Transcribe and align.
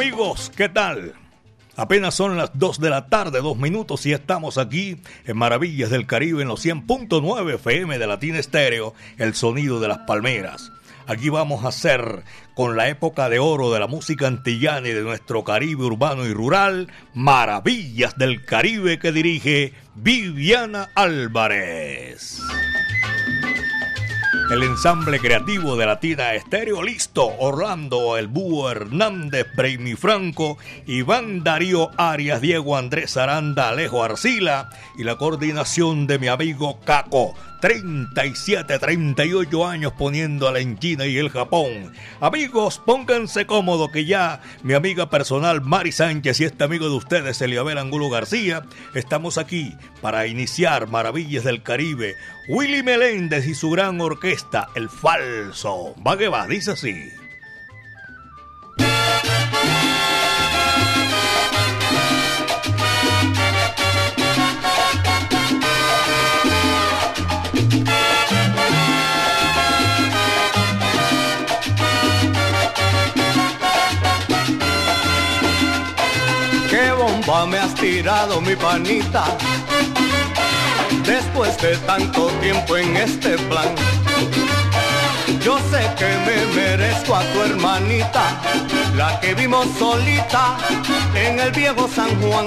Amigos, 0.00 0.50
¿qué 0.56 0.70
tal? 0.70 1.12
Apenas 1.76 2.14
son 2.14 2.38
las 2.38 2.58
2 2.58 2.80
de 2.80 2.88
la 2.88 3.10
tarde, 3.10 3.42
dos 3.42 3.58
minutos, 3.58 4.06
y 4.06 4.14
estamos 4.14 4.56
aquí 4.56 4.96
en 5.26 5.36
Maravillas 5.36 5.90
del 5.90 6.06
Caribe 6.06 6.40
en 6.40 6.48
los 6.48 6.64
100.9 6.64 7.56
FM 7.56 7.98
de 7.98 8.06
Latina 8.06 8.38
Estéreo, 8.38 8.94
el 9.18 9.34
sonido 9.34 9.78
de 9.78 9.88
las 9.88 9.98
palmeras. 9.98 10.72
Aquí 11.06 11.28
vamos 11.28 11.66
a 11.66 11.68
hacer, 11.68 12.22
con 12.54 12.78
la 12.78 12.88
época 12.88 13.28
de 13.28 13.40
oro 13.40 13.70
de 13.74 13.78
la 13.78 13.88
música 13.88 14.26
antillana 14.26 14.88
y 14.88 14.92
de 14.92 15.02
nuestro 15.02 15.44
Caribe 15.44 15.84
urbano 15.84 16.24
y 16.24 16.32
rural, 16.32 16.90
Maravillas 17.12 18.16
del 18.16 18.46
Caribe 18.46 18.98
que 18.98 19.12
dirige 19.12 19.74
Viviana 19.96 20.88
Álvarez. 20.94 22.40
El 24.50 24.64
ensamble 24.64 25.20
creativo 25.20 25.76
de 25.76 25.86
Latina 25.86 26.34
Estéreo 26.34 26.82
listo. 26.82 27.24
Orlando, 27.38 28.16
El 28.16 28.26
Búho 28.26 28.68
Hernández, 28.68 29.46
Braymi 29.54 29.94
Franco, 29.94 30.58
Iván 30.88 31.44
Darío 31.44 31.92
Arias, 31.96 32.40
Diego 32.40 32.76
Andrés 32.76 33.16
Aranda, 33.16 33.68
Alejo 33.68 34.02
Arcila 34.02 34.68
y 34.98 35.04
la 35.04 35.16
coordinación 35.16 36.08
de 36.08 36.18
mi 36.18 36.26
amigo 36.26 36.80
Caco. 36.80 37.36
37, 37.60 38.78
38 38.78 39.66
años 39.66 39.92
poniendo 39.92 40.48
a 40.48 40.52
la 40.52 40.78
China 40.78 41.06
y 41.06 41.18
el 41.18 41.28
Japón. 41.28 41.92
Amigos, 42.20 42.80
pónganse 42.84 43.46
cómodo 43.46 43.90
que 43.90 44.06
ya 44.06 44.40
mi 44.62 44.72
amiga 44.72 45.10
personal 45.10 45.60
Mari 45.60 45.92
Sánchez 45.92 46.40
y 46.40 46.44
este 46.44 46.64
amigo 46.64 46.88
de 46.88 46.94
ustedes, 46.94 47.40
Eliabel 47.42 47.78
Angulo 47.78 48.08
García, 48.08 48.62
estamos 48.94 49.36
aquí 49.36 49.74
para 50.00 50.26
iniciar 50.26 50.88
Maravillas 50.88 51.44
del 51.44 51.62
Caribe. 51.62 52.16
Willy 52.52 52.82
Meléndez 52.82 53.46
y 53.46 53.54
su 53.54 53.70
gran 53.70 54.00
orquesta, 54.00 54.70
El 54.74 54.90
Falso. 54.90 55.94
Va 56.04 56.18
que 56.18 56.26
va, 56.26 56.48
dice 56.48 56.72
así. 56.72 57.12
me 77.46 77.58
has 77.58 77.74
tirado 77.74 78.40
mi 78.40 78.54
panita 78.54 79.24
después 81.04 81.56
de 81.60 81.76
tanto 81.78 82.28
tiempo 82.40 82.76
en 82.76 82.96
este 82.96 83.36
plan. 83.48 83.68
Yo 85.44 85.58
sé 85.70 85.80
que 85.98 86.08
me 86.26 86.54
merezco 86.54 87.14
a 87.14 87.22
tu 87.32 87.42
hermanita, 87.42 88.22
la 88.96 89.18
que 89.20 89.34
vimos 89.34 89.66
solita 89.78 90.56
en 91.14 91.40
el 91.40 91.50
viejo 91.52 91.88
San 91.88 92.10
Juan. 92.20 92.44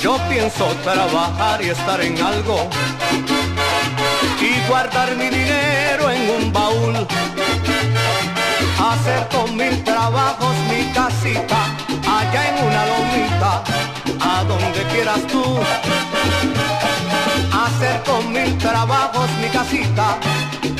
Yo 0.00 0.16
pienso 0.28 0.66
trabajar 0.84 1.62
y 1.62 1.70
estar 1.70 2.00
en 2.00 2.20
algo 2.22 2.68
y 4.40 4.68
guardar 4.68 5.14
mi 5.16 5.28
dinero 5.28 6.10
en 6.10 6.30
un 6.30 6.52
baúl. 6.52 6.94
Hacer 8.78 9.28
con 9.28 9.56
mil 9.56 9.82
trabajos 9.84 10.54
mi 10.70 10.90
casita 10.92 11.66
allá 12.06 12.48
en 12.48 12.66
una 12.66 12.86
lomita, 12.86 13.62
a 14.20 14.44
donde 14.44 14.82
quieras 14.92 15.26
tú. 15.26 15.44
Hacer 17.68 18.02
con 18.02 18.32
mil 18.32 18.56
trabajos 18.58 19.28
mi 19.42 19.48
casita, 19.48 20.18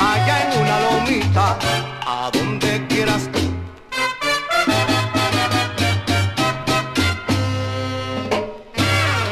allá 0.01 0.37
en 0.45 0.63
una 0.63 0.77
lomita, 0.81 1.57
a 2.07 2.31
donde 2.33 2.87
quieras 2.89 3.29
tú. 3.33 3.41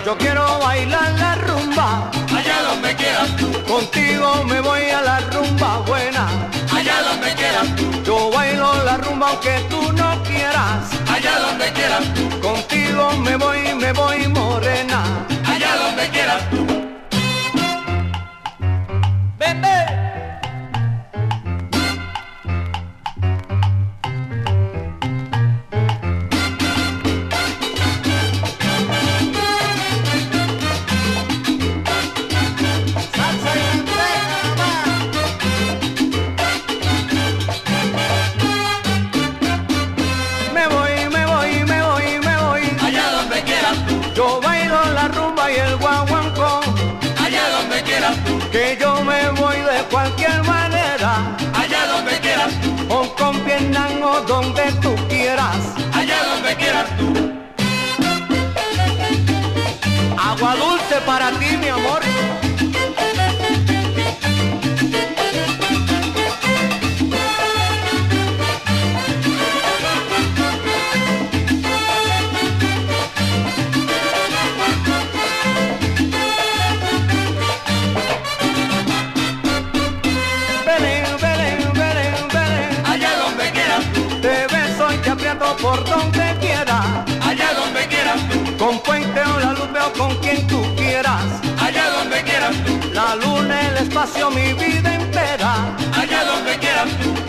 Yo 0.04 0.18
quiero 0.18 0.58
bailar 0.58 1.10
la 1.18 1.34
rumba, 1.46 2.10
allá 2.36 2.56
donde 2.68 2.94
quieras 2.94 3.30
tú. 3.36 3.48
Contigo 3.72 4.44
me 4.44 4.60
voy 4.60 4.90
a 4.90 5.00
la 5.00 5.20
rumba 5.20 5.78
buena, 5.86 6.28
allá 6.76 6.96
donde 7.08 7.32
quieras 7.34 7.68
tú. 7.76 8.02
Yo 8.04 8.30
bailo 8.30 8.84
la 8.84 8.98
rumba 8.98 9.30
aunque 9.30 9.54
tú 9.70 9.80
no 9.92 10.22
quieras 10.24 10.96
allá 11.16 11.38
donde 11.40 11.72
quieras 11.72 12.04
tú. 12.14 12.40
Contigo 12.40 13.12
me 13.24 13.36
voy, 13.36 13.74
me 13.74 13.92
voy 13.92 14.26
para 61.00 61.30
ti, 61.38 61.56
mi 61.56 61.68
amor. 61.68 62.05
Donde 92.16 92.30
quieras. 92.30 92.56
La 92.92 93.16
luna, 93.16 93.60
el 93.68 93.76
espacio, 93.78 94.30
mi 94.30 94.52
vida 94.54 94.94
entera. 94.94 95.76
Allá 95.94 96.24
donde 96.24 96.58
quieras. 96.58 97.25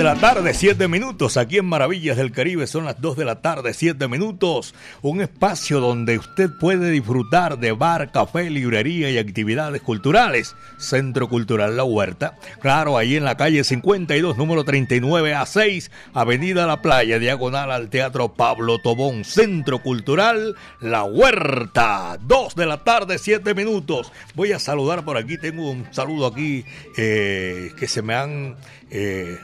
De 0.00 0.04
la 0.04 0.14
tarde, 0.14 0.54
7 0.54 0.88
minutos. 0.88 1.36
Aquí 1.36 1.58
en 1.58 1.66
Maravillas 1.66 2.16
del 2.16 2.32
Caribe 2.32 2.66
son 2.66 2.86
las 2.86 3.02
2 3.02 3.18
de 3.18 3.26
la 3.26 3.42
tarde, 3.42 3.74
7 3.74 4.08
minutos. 4.08 4.74
Un 5.02 5.20
espacio 5.20 5.78
donde 5.78 6.16
usted 6.16 6.48
puede 6.58 6.90
disfrutar 6.90 7.58
de 7.58 7.72
bar, 7.72 8.10
café, 8.10 8.48
librería 8.48 9.10
y 9.10 9.18
actividades 9.18 9.82
culturales. 9.82 10.56
Centro 10.78 11.28
Cultural 11.28 11.76
La 11.76 11.84
Huerta. 11.84 12.38
Claro, 12.62 12.96
ahí 12.96 13.16
en 13.16 13.24
la 13.24 13.36
calle 13.36 13.62
52, 13.62 14.38
número 14.38 14.64
39 14.64 15.34
a 15.34 15.44
6, 15.44 15.90
Avenida 16.14 16.66
La 16.66 16.80
Playa, 16.80 17.18
diagonal 17.18 17.70
al 17.70 17.90
Teatro 17.90 18.32
Pablo 18.32 18.78
Tobón. 18.78 19.26
Centro 19.26 19.82
Cultural 19.82 20.56
La 20.80 21.04
Huerta. 21.04 22.16
2 22.22 22.54
de 22.54 22.64
la 22.64 22.84
tarde, 22.84 23.18
7 23.18 23.52
minutos. 23.54 24.10
Voy 24.34 24.52
a 24.52 24.58
saludar 24.58 25.04
por 25.04 25.18
aquí. 25.18 25.36
Tengo 25.36 25.70
un 25.70 25.92
saludo 25.92 26.26
aquí 26.26 26.64
eh, 26.96 27.72
que 27.78 27.86
se 27.86 28.00
me 28.00 28.14
han. 28.14 28.56
Eh, 28.90 29.38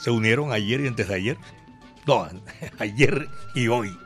se 0.00 0.10
unieron 0.10 0.52
ayer 0.52 0.80
y 0.80 0.86
antes 0.86 1.08
de 1.08 1.14
ayer. 1.14 1.36
No, 2.06 2.28
ayer 2.78 3.28
y 3.54 3.68
hoy. 3.68 3.96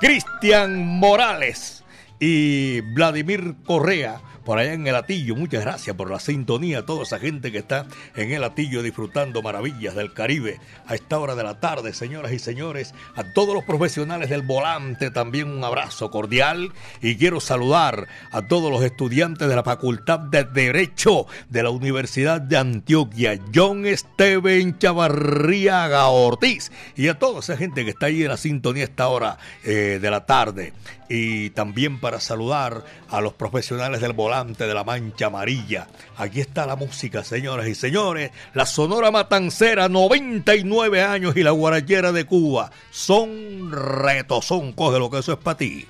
Cristian 0.00 0.78
Morales 0.78 1.84
y 2.20 2.80
Vladimir 2.80 3.54
Correa 3.64 4.20
por 4.48 4.58
allá 4.58 4.72
en 4.72 4.86
el 4.86 4.96
Atillo. 4.96 5.36
Muchas 5.36 5.60
gracias 5.60 5.94
por 5.94 6.10
la 6.10 6.18
sintonía 6.18 6.78
a 6.78 6.86
toda 6.86 7.02
esa 7.02 7.18
gente 7.18 7.52
que 7.52 7.58
está 7.58 7.84
en 8.16 8.32
el 8.32 8.42
Atillo 8.42 8.82
disfrutando 8.82 9.42
maravillas 9.42 9.94
del 9.94 10.14
Caribe 10.14 10.58
a 10.86 10.94
esta 10.94 11.18
hora 11.18 11.34
de 11.34 11.44
la 11.44 11.60
tarde, 11.60 11.92
señoras 11.92 12.32
y 12.32 12.38
señores. 12.38 12.94
A 13.14 13.34
todos 13.34 13.52
los 13.52 13.64
profesionales 13.64 14.30
del 14.30 14.40
volante 14.40 15.10
también 15.10 15.50
un 15.50 15.62
abrazo 15.62 16.10
cordial 16.10 16.72
y 17.02 17.16
quiero 17.16 17.40
saludar 17.40 18.08
a 18.30 18.40
todos 18.40 18.72
los 18.72 18.82
estudiantes 18.82 19.50
de 19.50 19.54
la 19.54 19.62
Facultad 19.62 20.18
de 20.18 20.44
Derecho 20.44 21.26
de 21.50 21.62
la 21.62 21.68
Universidad 21.68 22.40
de 22.40 22.56
Antioquia, 22.56 23.38
John 23.54 23.84
Steven 23.86 24.78
Chavarriaga 24.78 26.06
Ortiz 26.06 26.72
y 26.96 27.08
a 27.08 27.18
toda 27.18 27.40
esa 27.40 27.58
gente 27.58 27.84
que 27.84 27.90
está 27.90 28.06
ahí 28.06 28.22
en 28.22 28.28
la 28.28 28.38
sintonía 28.38 28.84
a 28.84 28.86
esta 28.86 29.08
hora 29.08 29.36
eh, 29.62 29.98
de 30.00 30.10
la 30.10 30.24
tarde. 30.24 30.72
Y 31.10 31.50
también 31.50 32.00
para 32.00 32.07
saludar 32.20 32.84
a 33.08 33.20
los 33.20 33.34
profesionales 33.34 34.00
del 34.00 34.14
volante 34.14 34.66
de 34.66 34.74
la 34.74 34.84
Mancha 34.84 35.26
Amarilla. 35.26 35.86
Aquí 36.16 36.40
está 36.40 36.66
la 36.66 36.76
música, 36.76 37.22
señoras 37.22 37.68
y 37.68 37.74
señores. 37.74 38.30
La 38.54 38.66
Sonora 38.66 39.10
Matancera, 39.10 39.88
99 39.88 41.02
años 41.02 41.36
y 41.36 41.42
la 41.42 41.50
Guarachera 41.50 42.12
de 42.12 42.24
Cuba. 42.24 42.70
Son 42.90 43.70
retos, 43.70 44.46
son 44.46 44.72
coge 44.72 44.98
lo 44.98 45.10
que 45.10 45.18
eso 45.18 45.32
es 45.32 45.38
para 45.38 45.58
ti. 45.58 45.86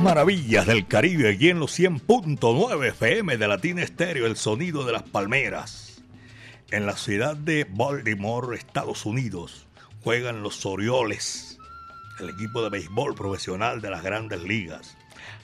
Maravillas 0.00 0.66
del 0.66 0.86
Caribe, 0.86 1.30
aquí 1.30 1.50
en 1.50 1.58
los 1.58 1.78
100.9 1.78 2.88
FM 2.88 3.36
de 3.36 3.48
Latina 3.48 3.82
Estéreo, 3.82 4.26
el 4.26 4.36
sonido 4.36 4.84
de 4.84 4.92
las 4.92 5.02
palmeras. 5.02 6.02
En 6.70 6.86
la 6.86 6.96
ciudad 6.96 7.36
de 7.36 7.66
Baltimore, 7.68 8.56
Estados 8.56 9.04
Unidos, 9.04 9.66
juegan 10.02 10.42
los 10.42 10.64
Orioles, 10.64 11.58
el 12.20 12.30
equipo 12.30 12.62
de 12.62 12.70
béisbol 12.70 13.14
profesional 13.14 13.80
de 13.80 13.90
las 13.90 14.02
grandes 14.02 14.42
ligas. 14.42 14.96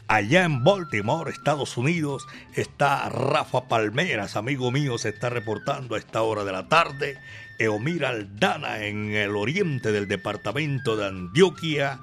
Allá 0.09 0.45
en 0.45 0.65
Baltimore, 0.65 1.31
Estados 1.31 1.77
Unidos, 1.77 2.27
está 2.55 3.09
Rafa 3.09 3.69
Palmeras, 3.69 4.37
amigo 4.37 4.71
mío, 4.71 4.99
se 4.99 5.11
está 5.11 5.31
reportando 5.31 5.95
a 5.95 5.99
esta 5.99 6.23
hora 6.23 6.45
de 6.45 6.53
la 6.53 6.69
tarde. 6.69 7.19
Eomir 7.59 8.07
Aldana 8.07 8.87
en 8.87 9.13
el 9.13 9.37
oriente 9.37 9.93
del 9.93 10.09
departamento 10.09 10.97
de 10.97 11.07
Antioquia 11.07 12.01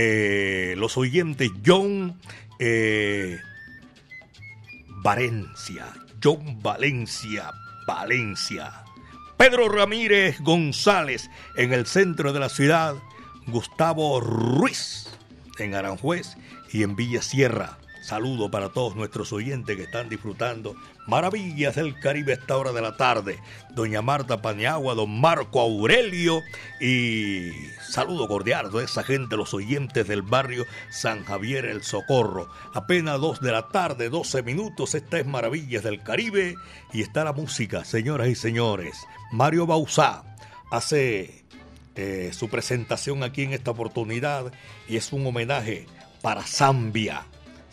eh, 0.00 0.76
los 0.76 0.96
oyentes 0.96 1.50
John 1.66 2.20
eh, 2.60 3.36
Valencia, 5.02 5.86
John 6.22 6.62
Valencia, 6.62 7.50
Valencia. 7.84 8.84
Pedro 9.36 9.68
Ramírez 9.68 10.40
González 10.40 11.28
en 11.56 11.72
el 11.72 11.84
centro 11.86 12.32
de 12.32 12.38
la 12.38 12.48
ciudad, 12.48 12.94
Gustavo 13.48 14.20
Ruiz 14.20 15.08
en 15.58 15.74
Aranjuez 15.74 16.36
y 16.72 16.84
en 16.84 16.94
Villa 16.94 17.20
Sierra. 17.20 17.78
Saludo 18.08 18.50
para 18.50 18.70
todos 18.70 18.96
nuestros 18.96 19.34
oyentes 19.34 19.76
que 19.76 19.82
están 19.82 20.08
disfrutando 20.08 20.74
maravillas 21.06 21.76
del 21.76 22.00
Caribe 22.00 22.32
a 22.32 22.36
esta 22.36 22.56
hora 22.56 22.72
de 22.72 22.80
la 22.80 22.96
tarde. 22.96 23.38
Doña 23.74 24.00
Marta 24.00 24.40
Paniagua, 24.40 24.94
don 24.94 25.20
Marco 25.20 25.60
Aurelio 25.60 26.40
y 26.80 27.50
saludo 27.86 28.26
cordial 28.26 28.70
a 28.74 28.82
esa 28.82 29.02
gente, 29.02 29.36
los 29.36 29.52
oyentes 29.52 30.08
del 30.08 30.22
barrio 30.22 30.64
San 30.88 31.22
Javier 31.22 31.66
El 31.66 31.82
Socorro. 31.82 32.48
Apenas 32.72 33.20
dos 33.20 33.42
de 33.42 33.52
la 33.52 33.68
tarde, 33.68 34.08
12 34.08 34.42
minutos, 34.42 34.94
esta 34.94 35.18
es 35.18 35.26
Maravillas 35.26 35.82
del 35.82 36.02
Caribe 36.02 36.54
y 36.94 37.02
está 37.02 37.24
la 37.24 37.34
música, 37.34 37.84
señoras 37.84 38.28
y 38.28 38.34
señores. 38.34 38.96
Mario 39.32 39.66
Bausá 39.66 40.24
hace 40.70 41.44
eh, 41.94 42.30
su 42.32 42.48
presentación 42.48 43.22
aquí 43.22 43.42
en 43.42 43.52
esta 43.52 43.72
oportunidad 43.72 44.50
y 44.88 44.96
es 44.96 45.12
un 45.12 45.26
homenaje 45.26 45.84
para 46.22 46.42
Zambia 46.42 47.26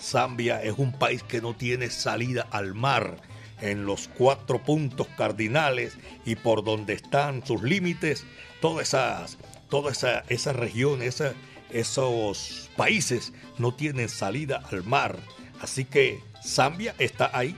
Zambia 0.05 0.61
es 0.61 0.77
un 0.77 0.91
país 0.91 1.23
que 1.23 1.41
no 1.41 1.55
tiene 1.55 1.89
salida 1.89 2.47
al 2.51 2.75
mar 2.75 3.17
en 3.61 3.85
los 3.85 4.07
cuatro 4.07 4.61
puntos 4.61 5.07
cardinales 5.17 5.97
y 6.25 6.35
por 6.35 6.63
donde 6.63 6.93
están 6.93 7.45
sus 7.45 7.63
límites, 7.63 8.23
todas 8.61 8.89
esas, 8.89 9.37
toda 9.69 9.91
esa, 9.91 10.23
esa 10.29 10.53
región, 10.53 11.01
esos 11.01 12.69
países 12.77 13.33
no 13.57 13.73
tienen 13.73 14.09
salida 14.09 14.61
al 14.71 14.83
mar. 14.83 15.17
Así 15.61 15.85
que 15.85 16.21
Zambia 16.43 16.93
está 16.99 17.31
ahí, 17.33 17.55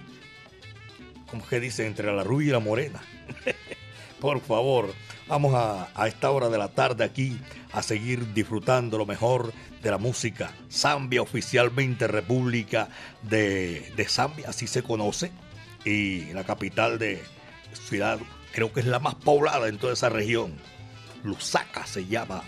como 1.30 1.46
que 1.46 1.60
dice, 1.60 1.86
entre 1.86 2.14
la 2.16 2.24
rubia 2.24 2.48
y 2.48 2.52
la 2.52 2.60
morena. 2.60 3.02
por 4.22 4.40
favor, 4.40 4.94
vamos 5.28 5.54
a, 5.54 5.90
a 5.94 6.08
esta 6.08 6.32
hora 6.32 6.48
de 6.48 6.58
la 6.58 6.70
tarde 6.70 7.04
aquí 7.04 7.38
a 7.72 7.84
seguir 7.84 8.34
disfrutando 8.34 8.98
lo 8.98 9.06
mejor 9.06 9.54
de 9.82 9.92
la 9.92 9.98
música. 9.98 10.52
Zambia, 10.72 11.22
oficialmente 11.22 12.08
República 12.08 12.90
de, 13.24 13.92
de 13.96 14.06
Zambia, 14.06 14.50
así 14.50 14.68
se 14.68 14.84
conoce. 14.84 15.32
Y 15.86 16.26
la 16.34 16.44
capital 16.44 17.00
de 17.00 17.22
ciudad, 17.74 18.20
creo 18.54 18.74
que 18.74 18.82
es 18.82 18.86
la 18.86 19.00
más 19.00 19.16
poblada 19.16 19.68
en 19.68 19.78
toda 19.78 19.94
esa 19.94 20.10
región. 20.10 20.54
Lusaka 21.24 21.86
se 21.86 22.06
llama, 22.06 22.44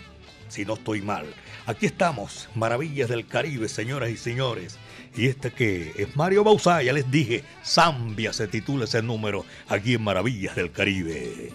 si 0.48 0.64
no 0.64 0.74
estoy 0.74 1.02
mal. 1.02 1.26
Aquí 1.66 1.86
estamos, 1.86 2.48
Maravillas 2.54 3.08
del 3.08 3.26
Caribe, 3.26 3.68
señoras 3.68 4.10
y 4.10 4.16
señores. 4.16 4.78
Y 5.16 5.26
este 5.26 5.50
que 5.50 5.92
es 5.96 6.16
Mario 6.16 6.44
Bausá, 6.44 6.82
ya 6.82 6.92
les 6.92 7.10
dije, 7.10 7.44
Zambia 7.64 8.32
se 8.32 8.48
titula 8.48 8.84
ese 8.84 9.02
número 9.02 9.44
aquí 9.68 9.94
en 9.94 10.02
Maravillas 10.02 10.54
del 10.56 10.70
Caribe. 10.72 11.52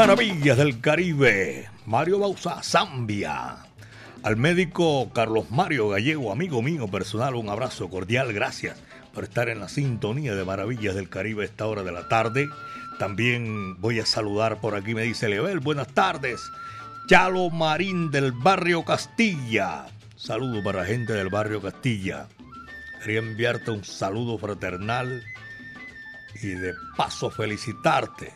Maravillas 0.00 0.56
del 0.56 0.80
Caribe, 0.80 1.68
Mario 1.84 2.20
Bausa, 2.20 2.62
Zambia. 2.62 3.58
Al 4.22 4.36
médico 4.38 5.10
Carlos 5.12 5.50
Mario 5.50 5.90
Gallego, 5.90 6.32
amigo 6.32 6.62
mío 6.62 6.88
personal, 6.88 7.34
un 7.34 7.50
abrazo 7.50 7.90
cordial, 7.90 8.32
gracias 8.32 8.78
por 9.12 9.24
estar 9.24 9.50
en 9.50 9.60
la 9.60 9.68
sintonía 9.68 10.34
de 10.34 10.42
Maravillas 10.42 10.94
del 10.94 11.10
Caribe 11.10 11.42
a 11.42 11.44
esta 11.44 11.66
hora 11.66 11.82
de 11.82 11.92
la 11.92 12.08
tarde. 12.08 12.48
También 12.98 13.78
voy 13.78 14.00
a 14.00 14.06
saludar 14.06 14.58
por 14.62 14.74
aquí, 14.74 14.94
me 14.94 15.02
dice 15.02 15.28
Level, 15.28 15.60
buenas 15.60 15.88
tardes. 15.88 16.40
Chalo 17.06 17.50
Marín 17.50 18.10
del 18.10 18.32
barrio 18.32 18.86
Castilla. 18.86 19.84
Saludo 20.16 20.62
para 20.62 20.80
la 20.80 20.86
gente 20.86 21.12
del 21.12 21.28
barrio 21.28 21.60
Castilla. 21.60 22.26
Quería 23.04 23.18
enviarte 23.18 23.70
un 23.70 23.84
saludo 23.84 24.38
fraternal 24.38 25.22
y 26.42 26.46
de 26.46 26.72
paso 26.96 27.30
felicitarte 27.30 28.32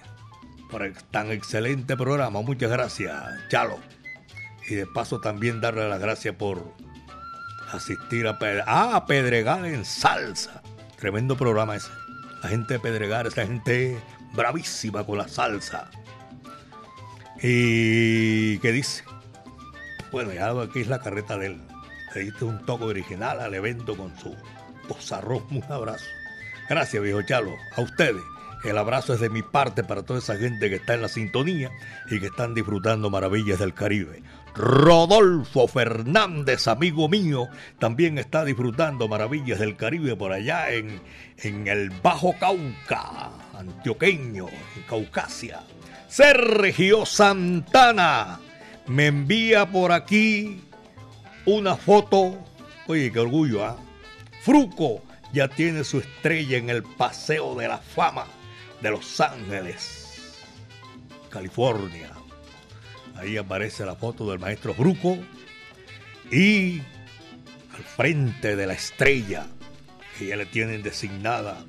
por 0.70 0.82
tan 1.10 1.30
excelente 1.30 1.96
programa. 1.96 2.40
Muchas 2.42 2.70
gracias, 2.70 3.14
Chalo. 3.48 3.78
Y 4.68 4.74
de 4.74 4.86
paso 4.86 5.20
también 5.20 5.60
darle 5.60 5.88
las 5.88 6.00
gracias 6.00 6.34
por 6.36 6.72
asistir 7.72 8.26
a, 8.26 8.38
ah, 8.66 9.04
Pedregal 9.06 9.64
en 9.66 9.84
salsa. 9.84 10.62
Tremendo 10.98 11.36
programa 11.36 11.76
ese. 11.76 11.90
La 12.42 12.48
gente 12.48 12.74
de 12.74 12.80
Pedregal, 12.80 13.26
esa 13.26 13.46
gente 13.46 13.98
bravísima 14.32 15.04
con 15.04 15.18
la 15.18 15.28
salsa. 15.28 15.90
¿Y 17.42 18.58
qué 18.58 18.72
dice? 18.72 19.04
Bueno, 20.12 20.32
ya 20.32 20.50
aquí 20.50 20.80
es 20.80 20.88
la 20.88 21.00
carreta 21.00 21.36
de 21.36 21.46
él. 21.46 21.60
Le 22.14 22.20
diste 22.22 22.44
un 22.44 22.64
toque 22.64 22.84
original 22.84 23.40
al 23.40 23.54
evento 23.54 23.96
con 23.96 24.16
su 24.18 24.34
pozarrón. 24.88 25.44
Un 25.50 25.64
abrazo. 25.64 26.04
Gracias, 26.68 27.02
viejo 27.02 27.22
Chalo. 27.22 27.54
A 27.76 27.80
ustedes. 27.80 28.22
El 28.64 28.78
abrazo 28.78 29.12
es 29.12 29.20
de 29.20 29.28
mi 29.28 29.42
parte 29.42 29.84
para 29.84 30.04
toda 30.04 30.20
esa 30.20 30.36
gente 30.36 30.70
que 30.70 30.76
está 30.76 30.94
en 30.94 31.02
la 31.02 31.08
sintonía 31.08 31.70
y 32.10 32.18
que 32.18 32.26
están 32.26 32.54
disfrutando 32.54 33.10
maravillas 33.10 33.58
del 33.58 33.74
Caribe. 33.74 34.22
Rodolfo 34.54 35.68
Fernández, 35.68 36.66
amigo 36.66 37.10
mío, 37.10 37.48
también 37.78 38.16
está 38.16 38.42
disfrutando 38.42 39.06
maravillas 39.06 39.58
del 39.58 39.76
Caribe 39.76 40.16
por 40.16 40.32
allá 40.32 40.72
en, 40.72 41.02
en 41.42 41.68
el 41.68 41.90
Bajo 41.90 42.34
Cauca, 42.38 43.32
antioqueño, 43.52 44.46
en 44.48 44.82
Caucasia. 44.88 45.60
Sergio 46.08 47.04
Santana 47.04 48.40
me 48.86 49.08
envía 49.08 49.70
por 49.70 49.92
aquí 49.92 50.62
una 51.44 51.76
foto. 51.76 52.38
Oye, 52.86 53.12
qué 53.12 53.18
orgullo, 53.18 53.62
¿ah? 53.62 53.76
Fruco 54.40 55.02
ya 55.34 55.48
tiene 55.48 55.84
su 55.84 55.98
estrella 55.98 56.56
en 56.56 56.70
el 56.70 56.82
Paseo 56.82 57.54
de 57.56 57.68
la 57.68 57.76
Fama 57.76 58.24
de 58.84 58.90
Los 58.90 59.18
Ángeles, 59.18 60.34
California. 61.30 62.10
Ahí 63.16 63.38
aparece 63.38 63.86
la 63.86 63.94
foto 63.94 64.30
del 64.30 64.38
maestro 64.38 64.74
Bruco 64.74 65.16
y 66.30 66.82
al 67.74 67.82
frente 67.82 68.56
de 68.56 68.66
la 68.66 68.74
estrella 68.74 69.46
que 70.18 70.26
ya 70.26 70.36
le 70.36 70.44
tienen 70.44 70.82
designada 70.82 71.64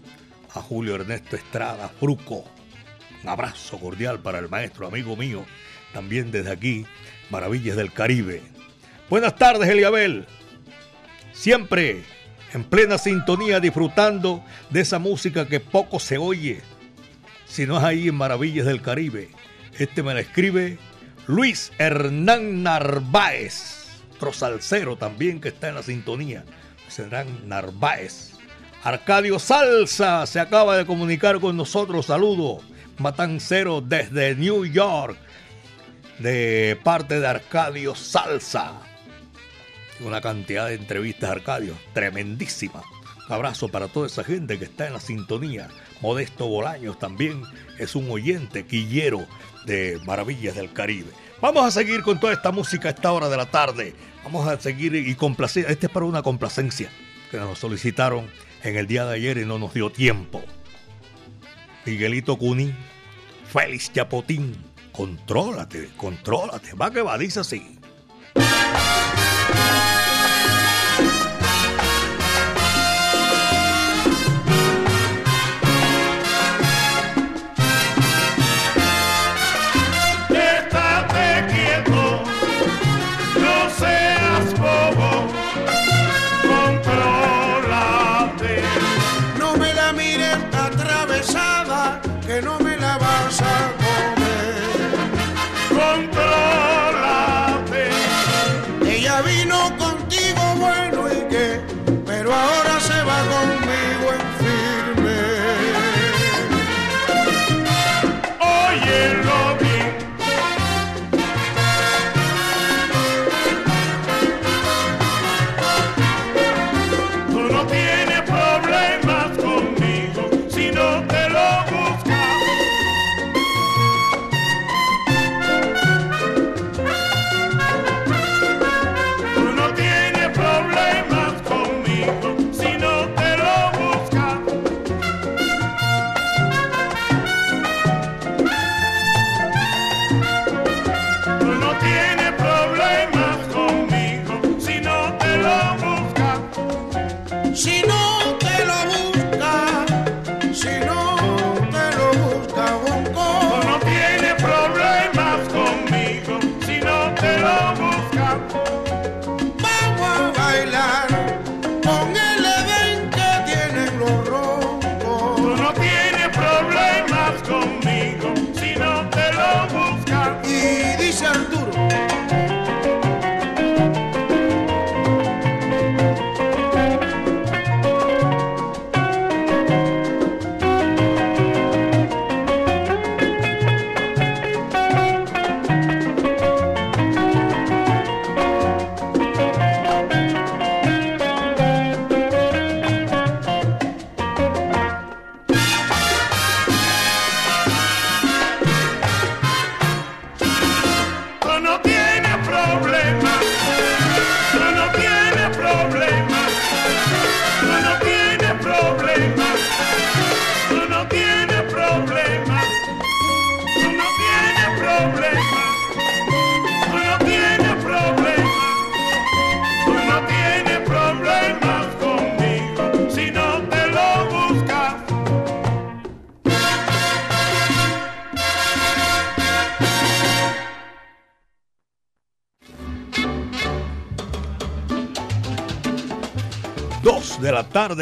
a 0.54 0.62
Julio 0.62 0.96
Ernesto 0.96 1.38
Estrada 1.38 1.90
Bruco. 2.02 2.44
Un 3.24 3.30
abrazo 3.30 3.80
cordial 3.80 4.20
para 4.20 4.40
el 4.40 4.50
maestro, 4.50 4.86
amigo 4.86 5.16
mío, 5.16 5.46
también 5.94 6.32
desde 6.32 6.52
aquí, 6.52 6.86
Maravillas 7.30 7.78
del 7.78 7.94
Caribe. 7.94 8.42
Buenas 9.10 9.38
tardes, 9.38 9.70
Eliabel. 9.70 10.28
Siempre 11.32 12.04
en 12.54 12.66
plena 12.66 12.98
sintonía 12.98 13.62
disfrutando 13.62 14.44
de 14.70 14.82
esa 14.82 15.00
música 15.00 15.48
que 15.48 15.62
poco 15.62 16.02
se 16.02 16.18
oye 16.18 16.75
si 17.56 17.66
no 17.66 17.78
es 17.78 17.86
ahí 17.86 18.10
en 18.10 18.16
Maravillas 18.16 18.66
del 18.66 18.82
Caribe. 18.82 19.30
Este 19.80 20.04
me 20.04 20.14
la 20.14 20.20
escribe 20.20 20.78
Luis 21.26 21.72
Hernán 21.78 22.64
Narváez, 22.64 24.02
otro 24.14 24.34
salsero 24.34 24.98
también 24.98 25.40
que 25.40 25.48
está 25.48 25.70
en 25.70 25.76
la 25.76 25.84
sintonía. 25.84 26.44
Hernán 26.98 27.48
Narváez. 27.48 28.34
Arcadio 28.84 29.40
Salsa 29.40 30.26
se 30.26 30.42
acaba 30.42 30.76
de 30.76 30.86
comunicar 30.86 31.40
con 31.40 31.56
nosotros. 31.56 32.08
Saludo. 32.08 32.60
Matancero 32.98 33.80
desde 33.80 34.36
New 34.36 34.66
York. 34.66 35.18
De 36.20 36.78
parte 36.84 37.22
de 37.22 37.28
Arcadio 37.28 37.96
Salsa. 37.96 38.82
Una 40.02 40.20
cantidad 40.20 40.68
de 40.68 40.74
entrevistas, 40.74 41.30
Arcadio. 41.30 41.74
Tremendísima. 41.94 42.84
Abrazo 43.28 43.68
para 43.70 43.88
toda 43.88 44.08
esa 44.08 44.24
gente 44.24 44.60
que 44.60 44.66
está 44.66 44.88
en 44.88 44.94
la 44.94 45.00
sintonía. 45.00 45.70
Modesto 46.02 46.48
Bolaños 46.48 47.00
también 47.00 47.42
es 47.80 47.96
un 47.96 48.10
oyente 48.10 48.66
quillero 48.66 49.26
de 49.66 50.00
Maravillas 50.06 50.56
del 50.56 50.72
Caribe. 50.72 51.12
Vamos 51.42 51.66
a 51.66 51.72
seguir 51.72 52.02
con 52.04 52.20
toda 52.20 52.34
esta 52.34 52.52
música 52.52 52.90
a 52.90 52.92
esta 52.92 53.12
hora 53.12 53.30
de 53.30 53.38
la 53.38 53.46
tarde. 53.48 53.96
Vamos 54.24 54.48
a 54.48 54.60
seguir 54.60 54.96
y 54.96 55.16
complacer. 55.16 55.66
Este 55.70 55.88
es 55.88 55.92
para 55.92 56.06
una 56.06 56.24
complacencia 56.24 56.90
que 57.32 57.38
nos 57.38 57.60
solicitaron 57.60 58.28
en 58.64 58.78
el 58.78 58.88
día 58.88 59.06
de 59.06 59.16
ayer 59.16 59.38
y 59.38 59.46
no 59.46 59.60
nos 59.60 59.74
dio 59.74 59.92
tiempo. 59.92 60.44
Miguelito 61.86 62.38
Cuni, 62.38 62.74
Félix 63.52 63.92
Chapotín, 63.94 64.56
contrólate, 64.92 65.90
contrólate. 65.98 66.74
Va 66.74 66.92
que 66.92 67.02
va, 67.02 67.18
dice 67.18 67.42
así. 67.42 67.75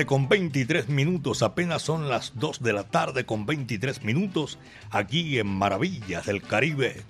Tarde 0.03 0.07
con 0.07 0.27
23 0.27 0.89
minutos, 0.89 1.43
apenas 1.43 1.81
son 1.81 2.09
las 2.09 2.33
2 2.35 2.61
de 2.61 2.73
la 2.73 2.83
tarde 2.83 3.25
con 3.25 3.45
23 3.45 4.03
minutos, 4.03 4.59
aquí 4.91 5.39
en 5.39 5.47
Maravillas 5.47 6.25
del 6.25 6.41
Caribe. 6.41 7.03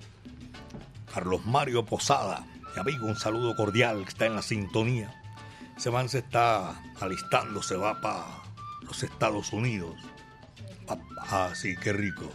Carlos 1.12 1.44
Mario 1.44 1.84
Posada, 1.84 2.46
mi 2.72 2.80
amigo, 2.80 3.06
un 3.06 3.16
saludo 3.16 3.56
cordial, 3.56 4.04
que 4.04 4.10
está 4.10 4.26
en 4.26 4.36
la 4.36 4.42
sintonía. 4.42 5.12
Ese 5.76 5.90
man 5.90 6.08
se 6.08 6.18
está 6.18 6.80
alistando, 7.00 7.64
se 7.64 7.74
va 7.74 8.00
para 8.00 8.26
los 8.82 9.02
Estados 9.02 9.52
Unidos. 9.52 9.96
Ah, 11.18 11.50
sí, 11.52 11.74
qué 11.82 11.92
rico. 11.92 12.30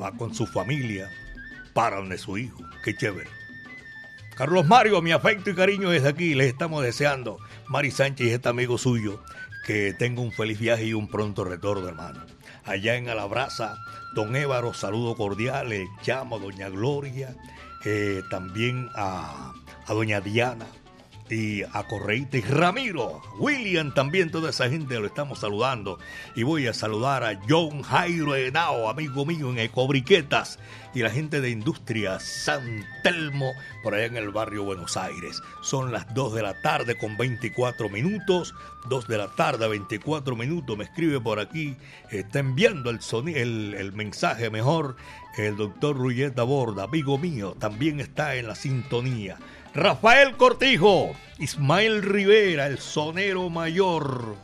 Va 0.00 0.12
con 0.12 0.32
su 0.32 0.46
familia, 0.46 1.10
para 1.72 1.96
donde 1.96 2.18
su 2.18 2.38
hijo, 2.38 2.62
qué 2.84 2.94
chévere. 2.96 3.30
Carlos 4.36 4.66
Mario, 4.66 5.02
mi 5.02 5.10
afecto 5.10 5.50
y 5.50 5.54
cariño 5.54 5.90
desde 5.90 6.08
aquí, 6.08 6.34
les 6.34 6.48
estamos 6.48 6.84
deseando 6.84 7.38
Mari 7.68 7.90
Sánchez 7.90 8.32
este 8.32 8.48
amigo 8.48 8.78
suyo, 8.78 9.22
que 9.66 9.94
tenga 9.94 10.20
un 10.20 10.32
feliz 10.32 10.58
viaje 10.58 10.86
y 10.86 10.94
un 10.94 11.08
pronto 11.08 11.44
retorno, 11.44 11.88
hermano. 11.88 12.20
Allá 12.64 12.96
en 12.96 13.08
Alabraza, 13.08 13.76
don 14.14 14.36
Évaro, 14.36 14.74
saludo 14.74 15.16
cordial, 15.16 15.72
el 15.72 15.86
llamo 16.06 16.36
a 16.36 16.38
doña 16.38 16.68
Gloria, 16.68 17.34
eh, 17.84 18.22
también 18.30 18.88
a, 18.94 19.52
a 19.86 19.92
doña 19.92 20.20
Diana, 20.20 20.66
y 21.30 21.62
a 21.62 21.86
Correíta 21.88 22.36
y 22.36 22.42
Ramiro, 22.42 23.22
William 23.38 23.94
también, 23.94 24.30
toda 24.30 24.50
esa 24.50 24.68
gente 24.68 24.98
lo 24.98 25.06
estamos 25.06 25.38
saludando. 25.38 25.98
Y 26.34 26.42
voy 26.42 26.66
a 26.66 26.74
saludar 26.74 27.24
a 27.24 27.40
John 27.48 27.82
Jairo 27.82 28.34
Henao, 28.34 28.88
amigo 28.88 29.24
mío 29.24 29.50
en 29.50 29.58
Ecobriquetas, 29.58 30.58
y 30.94 31.00
la 31.00 31.10
gente 31.10 31.40
de 31.40 31.50
Industria 31.50 32.20
San 32.20 32.84
Telmo, 33.02 33.52
por 33.82 33.94
allá 33.94 34.04
en 34.04 34.16
el 34.16 34.30
barrio 34.30 34.64
Buenos 34.64 34.96
Aires. 34.96 35.40
Son 35.62 35.92
las 35.92 36.12
2 36.14 36.34
de 36.34 36.42
la 36.42 36.60
tarde 36.60 36.96
con 36.98 37.16
24 37.16 37.88
minutos, 37.88 38.54
2 38.88 39.08
de 39.08 39.18
la 39.18 39.28
tarde 39.28 39.66
24 39.66 40.36
minutos, 40.36 40.76
me 40.76 40.84
escribe 40.84 41.20
por 41.20 41.40
aquí, 41.40 41.76
está 42.10 42.40
enviando 42.40 42.90
el, 42.90 43.00
el, 43.34 43.74
el 43.74 43.92
mensaje 43.92 44.50
mejor, 44.50 44.96
el 45.38 45.56
doctor 45.56 45.96
Ruyeta 45.96 46.42
Borda, 46.42 46.84
amigo 46.84 47.18
mío, 47.18 47.56
también 47.58 47.98
está 47.98 48.36
en 48.36 48.46
la 48.46 48.54
sintonía. 48.54 49.38
Rafael 49.74 50.36
Cortijo, 50.36 51.16
Ismael 51.38 52.02
Rivera, 52.02 52.68
el 52.68 52.78
sonero 52.78 53.50
mayor. 53.50 54.36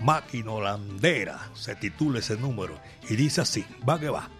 Máquina 0.00 0.52
Holandera, 0.52 1.50
se 1.54 1.76
titula 1.76 2.20
ese 2.20 2.36
número 2.36 2.80
y 3.08 3.16
dice 3.16 3.42
así, 3.42 3.64
va 3.86 4.00
que 4.00 4.08
va. 4.08 4.30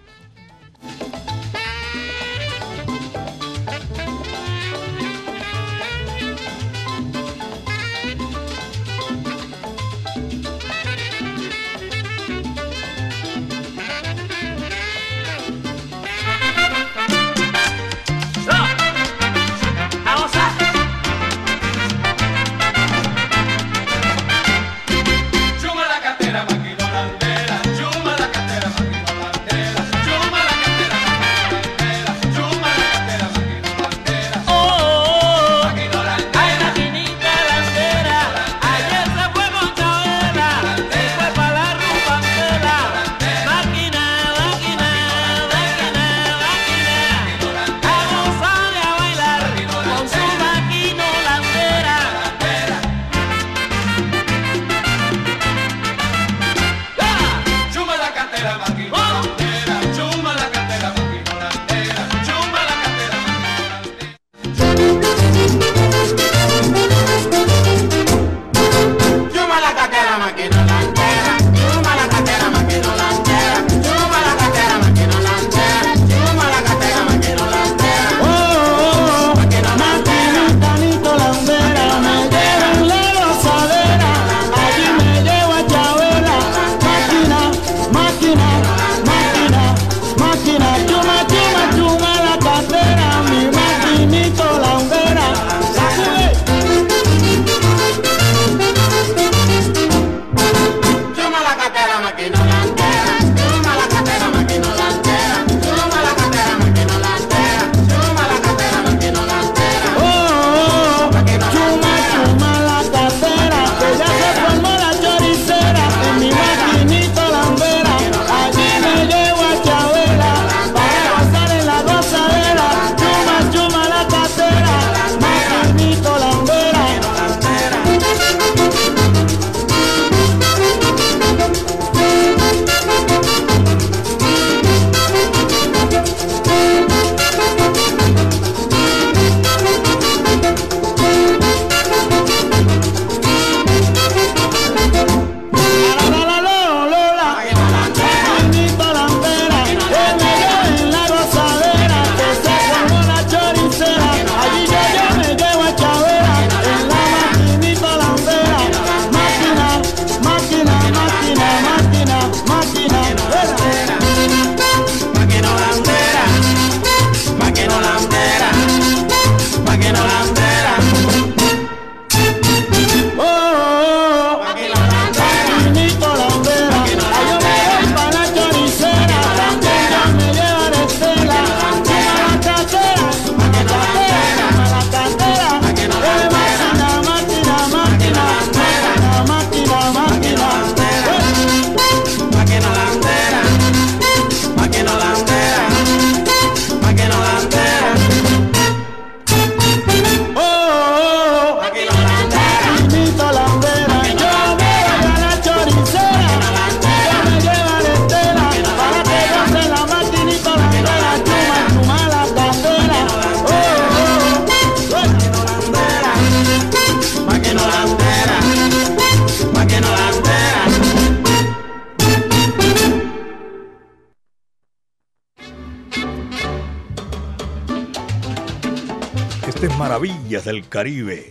Caribe, 230.72 231.30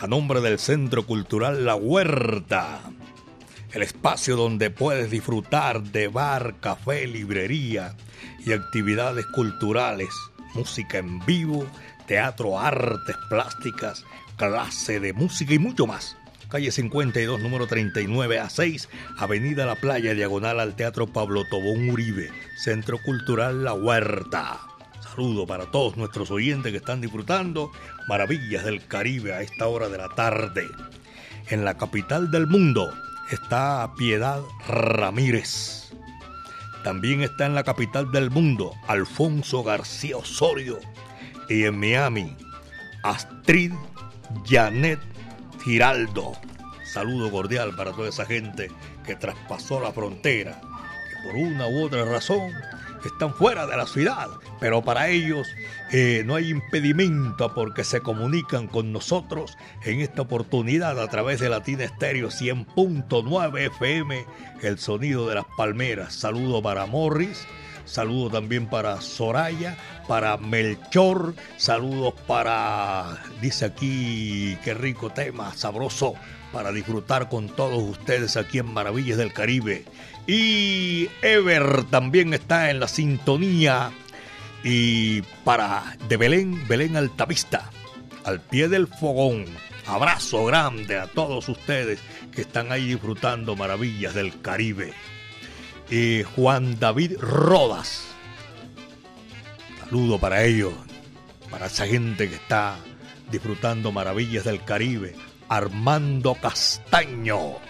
a 0.00 0.08
nombre 0.08 0.40
del 0.40 0.58
Centro 0.58 1.06
Cultural 1.06 1.64
La 1.64 1.76
Huerta, 1.76 2.80
el 3.72 3.82
espacio 3.84 4.34
donde 4.34 4.70
puedes 4.70 5.08
disfrutar 5.08 5.84
de 5.84 6.08
bar, 6.08 6.56
café, 6.58 7.06
librería 7.06 7.94
y 8.44 8.52
actividades 8.52 9.24
culturales, 9.26 10.08
música 10.54 10.98
en 10.98 11.24
vivo, 11.24 11.64
teatro, 12.08 12.58
artes 12.58 13.14
plásticas, 13.28 14.04
clase 14.36 14.98
de 14.98 15.12
música 15.12 15.54
y 15.54 15.60
mucho 15.60 15.86
más. 15.86 16.16
Calle 16.48 16.72
52, 16.72 17.40
número 17.40 17.68
39 17.68 18.40
a 18.40 18.50
6, 18.50 18.88
Avenida 19.16 19.64
La 19.64 19.76
Playa, 19.76 20.12
diagonal 20.12 20.58
al 20.58 20.74
Teatro 20.74 21.06
Pablo 21.06 21.44
Tobón 21.48 21.88
Uribe, 21.88 22.32
Centro 22.56 22.98
Cultural 23.00 23.62
La 23.62 23.74
Huerta 23.74 24.58
saludo 25.16 25.46
para 25.46 25.64
todos 25.64 25.96
nuestros 25.96 26.30
oyentes 26.30 26.72
que 26.72 26.76
están 26.76 27.00
disfrutando 27.00 27.72
Maravillas 28.06 28.64
del 28.64 28.86
Caribe 28.86 29.34
a 29.34 29.42
esta 29.42 29.66
hora 29.66 29.88
de 29.88 29.98
la 29.98 30.08
tarde. 30.08 30.68
En 31.48 31.64
la 31.64 31.76
capital 31.76 32.30
del 32.30 32.46
mundo 32.46 32.92
está 33.32 33.92
Piedad 33.96 34.40
Ramírez. 34.68 35.90
También 36.84 37.22
está 37.22 37.46
en 37.46 37.56
la 37.56 37.64
capital 37.64 38.12
del 38.12 38.30
mundo 38.30 38.72
Alfonso 38.86 39.64
García 39.64 40.16
Osorio. 40.16 40.78
Y 41.48 41.64
en 41.64 41.80
Miami, 41.80 42.36
Astrid 43.02 43.72
Janet 44.44 45.00
Giraldo. 45.64 46.34
Saludo 46.84 47.28
cordial 47.32 47.74
para 47.74 47.90
toda 47.90 48.08
esa 48.08 48.24
gente 48.24 48.70
que 49.04 49.16
traspasó 49.16 49.80
la 49.80 49.92
frontera, 49.92 50.60
que 50.60 51.28
por 51.28 51.36
una 51.36 51.66
u 51.66 51.82
otra 51.82 52.04
razón 52.04 52.52
están 53.06 53.34
fuera 53.34 53.66
de 53.66 53.76
la 53.76 53.86
ciudad, 53.86 54.28
pero 54.60 54.82
para 54.82 55.08
ellos 55.08 55.46
eh, 55.92 56.22
no 56.26 56.34
hay 56.34 56.50
impedimento 56.50 57.54
porque 57.54 57.84
se 57.84 58.00
comunican 58.00 58.66
con 58.66 58.92
nosotros 58.92 59.56
en 59.84 60.00
esta 60.00 60.22
oportunidad 60.22 61.00
a 61.00 61.08
través 61.08 61.40
de 61.40 61.48
Latina 61.48 61.84
Estéreo 61.84 62.28
100.9 62.28 63.66
FM, 63.66 64.24
el 64.62 64.78
sonido 64.78 65.28
de 65.28 65.36
las 65.36 65.46
palmeras. 65.56 66.14
Saludo 66.14 66.62
para 66.62 66.86
Morris. 66.86 67.46
Saludo 67.86 68.30
también 68.30 68.66
para 68.66 69.00
Soraya, 69.00 69.78
para 70.08 70.36
Melchor, 70.38 71.36
saludos 71.56 72.14
para, 72.26 73.22
dice 73.40 73.64
aquí, 73.64 74.58
qué 74.64 74.74
rico 74.74 75.10
tema, 75.10 75.54
sabroso, 75.54 76.14
para 76.52 76.72
disfrutar 76.72 77.28
con 77.28 77.48
todos 77.48 77.80
ustedes 77.84 78.36
aquí 78.36 78.58
en 78.58 78.74
Maravillas 78.74 79.18
del 79.18 79.32
Caribe. 79.32 79.84
Y 80.26 81.08
Ever 81.22 81.84
también 81.84 82.34
está 82.34 82.70
en 82.70 82.80
la 82.80 82.88
sintonía. 82.88 83.92
Y 84.64 85.22
para 85.44 85.96
de 86.08 86.16
Belén, 86.16 86.66
Belén 86.66 86.96
Altavista, 86.96 87.70
al 88.24 88.40
pie 88.40 88.68
del 88.68 88.88
fogón. 88.88 89.44
Abrazo 89.86 90.44
grande 90.46 90.98
a 90.98 91.06
todos 91.06 91.48
ustedes 91.48 92.00
que 92.32 92.40
están 92.40 92.72
ahí 92.72 92.86
disfrutando 92.86 93.54
maravillas 93.54 94.14
del 94.14 94.40
Caribe. 94.40 94.92
Y 95.90 96.24
Juan 96.34 96.80
David 96.80 97.18
Rodas. 97.20 98.08
Saludo 99.84 100.18
para 100.18 100.42
ellos, 100.42 100.72
para 101.48 101.66
esa 101.66 101.86
gente 101.86 102.28
que 102.28 102.34
está 102.34 102.76
disfrutando 103.30 103.92
maravillas 103.92 104.44
del 104.44 104.64
Caribe. 104.64 105.14
Armando 105.48 106.34
Castaño. 106.34 107.65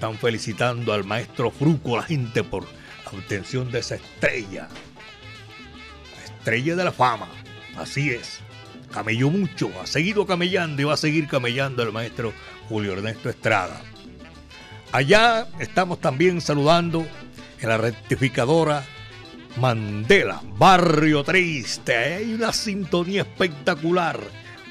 Están 0.00 0.16
felicitando 0.16 0.94
al 0.94 1.04
maestro 1.04 1.50
Fruco, 1.50 1.94
la 1.94 2.02
gente, 2.02 2.42
por 2.42 2.62
la 2.62 3.18
obtención 3.18 3.70
de 3.70 3.80
esa 3.80 3.96
estrella. 3.96 4.66
La 6.16 6.24
estrella 6.24 6.74
de 6.74 6.84
la 6.84 6.90
fama. 6.90 7.28
Así 7.76 8.08
es. 8.08 8.40
Camelló 8.90 9.28
mucho, 9.28 9.70
ha 9.78 9.86
seguido 9.86 10.24
camellando 10.24 10.80
y 10.80 10.86
va 10.86 10.94
a 10.94 10.96
seguir 10.96 11.28
camellando 11.28 11.82
el 11.82 11.92
maestro 11.92 12.32
Julio 12.66 12.94
Ernesto 12.94 13.28
Estrada. 13.28 13.82
Allá 14.90 15.46
estamos 15.58 16.00
también 16.00 16.40
saludando 16.40 17.06
en 17.60 17.68
la 17.68 17.76
rectificadora 17.76 18.82
Mandela, 19.58 20.40
Barrio 20.56 21.24
Triste. 21.24 21.94
Hay 21.94 22.32
una 22.32 22.54
sintonía 22.54 23.20
espectacular, 23.20 24.18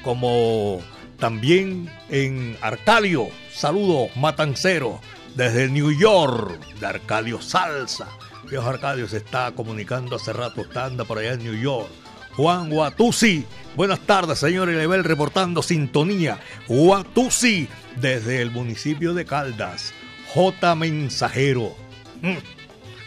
como 0.02 0.80
también 1.20 1.88
en 2.08 2.56
Arcadio. 2.62 3.28
Saludo, 3.52 4.08
Matancero 4.16 5.00
desde 5.34 5.68
New 5.68 5.90
York, 5.92 6.60
de 6.78 6.86
Arcadio 6.86 7.40
Salsa. 7.40 8.08
Viejo 8.48 8.68
Arcadio 8.68 9.06
se 9.08 9.18
está 9.18 9.52
comunicando 9.52 10.16
hace 10.16 10.32
rato, 10.32 10.62
está 10.62 10.86
anda 10.86 11.04
por 11.04 11.18
allá 11.18 11.34
en 11.34 11.44
New 11.44 11.54
York. 11.54 11.88
Juan 12.36 12.70
Guatusi, 12.70 13.44
buenas 13.76 14.00
tardes, 14.00 14.38
señor 14.38 14.68
Level, 14.68 15.04
reportando 15.04 15.62
sintonía. 15.62 16.40
Guatusi, 16.68 17.68
desde 17.96 18.40
el 18.40 18.50
municipio 18.50 19.14
de 19.14 19.24
Caldas. 19.24 19.92
J. 20.34 20.74
Mensajero. 20.74 21.74
Mm. 22.22 22.36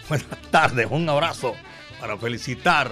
Buenas 0.10 0.42
tardes, 0.52 0.88
un 0.90 1.08
abrazo 1.10 1.56
para 2.00 2.18
felicitar 2.18 2.92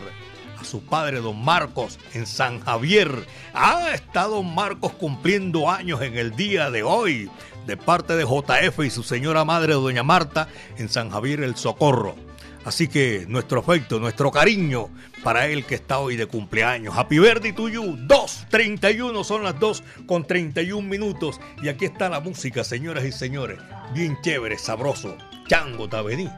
a 0.60 0.63
su 0.63 0.82
padre, 0.84 1.20
don 1.20 1.44
Marcos, 1.44 2.00
en 2.13 2.26
San 2.26 2.60
Javier. 2.62 3.26
Ha 3.54 3.91
estado 3.94 4.36
don 4.36 4.56
Marcos 4.56 4.94
cumpliendo 4.94 5.70
años 5.70 6.02
en 6.02 6.17
el 6.17 6.36
día 6.36 6.72
de 6.72 6.84
hoy 6.84 7.30
de 7.65 7.78
parte 7.78 8.15
de 8.15 8.24
JF 8.24 8.80
y 8.86 8.89
su 8.89 9.04
señora 9.04 9.45
madre, 9.45 9.74
doña 9.74 10.04
Marta, 10.04 10.47
en 10.78 10.89
San 10.89 11.10
Javier 11.10 11.41
el 11.41 11.56
Socorro. 11.56 12.15
Así 12.63 12.88
que 12.88 13.26
nuestro 13.28 13.62
afecto, 13.62 14.00
nuestro 14.00 14.32
cariño 14.32 14.89
para 15.24 15.47
él 15.47 15.65
que 15.65 15.76
está 15.76 16.00
hoy 16.00 16.15
de 16.15 16.28
cumpleaños. 16.28 16.95
Happy 16.95 17.17
birthday 17.17 17.54
to 17.54 17.69
you. 17.69 17.84
2.31 18.08 19.24
son 19.24 19.43
las 19.43 19.60
2 19.60 19.84
con 20.06 20.26
31 20.26 20.88
minutos. 20.88 21.39
Y 21.63 21.69
aquí 21.69 21.86
está 21.86 22.10
la 22.10 22.19
música, 22.19 22.63
señoras 22.63 23.04
y 23.06 23.12
señores. 23.12 23.60
Bien 23.93 24.17
chévere, 24.21 24.58
sabroso. 24.58 25.17
Chango 25.47 25.89
Tabení. 25.89 26.30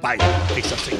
Vaya, 0.00 0.24
es 0.56 0.72
así. 0.72 0.96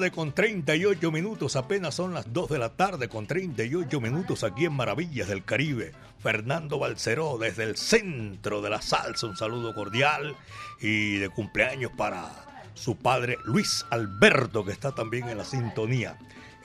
Tarde 0.00 0.12
con 0.12 0.32
38 0.32 1.12
minutos, 1.12 1.56
apenas 1.56 1.94
son 1.94 2.14
las 2.14 2.32
2 2.32 2.48
de 2.48 2.58
la 2.58 2.70
tarde 2.70 3.10
con 3.10 3.26
38 3.26 4.00
minutos 4.00 4.44
aquí 4.44 4.64
en 4.64 4.72
Maravillas 4.72 5.28
del 5.28 5.44
Caribe. 5.44 5.92
Fernando 6.20 6.78
Balceró 6.78 7.36
desde 7.36 7.64
el 7.64 7.76
centro 7.76 8.62
de 8.62 8.70
la 8.70 8.80
salsa, 8.80 9.26
un 9.26 9.36
saludo 9.36 9.74
cordial 9.74 10.34
y 10.80 11.18
de 11.18 11.28
cumpleaños 11.28 11.92
para 11.98 12.30
su 12.72 12.96
padre 12.96 13.36
Luis 13.44 13.84
Alberto 13.90 14.64
que 14.64 14.72
está 14.72 14.92
también 14.92 15.28
en 15.28 15.36
la 15.36 15.44
sintonía. 15.44 16.16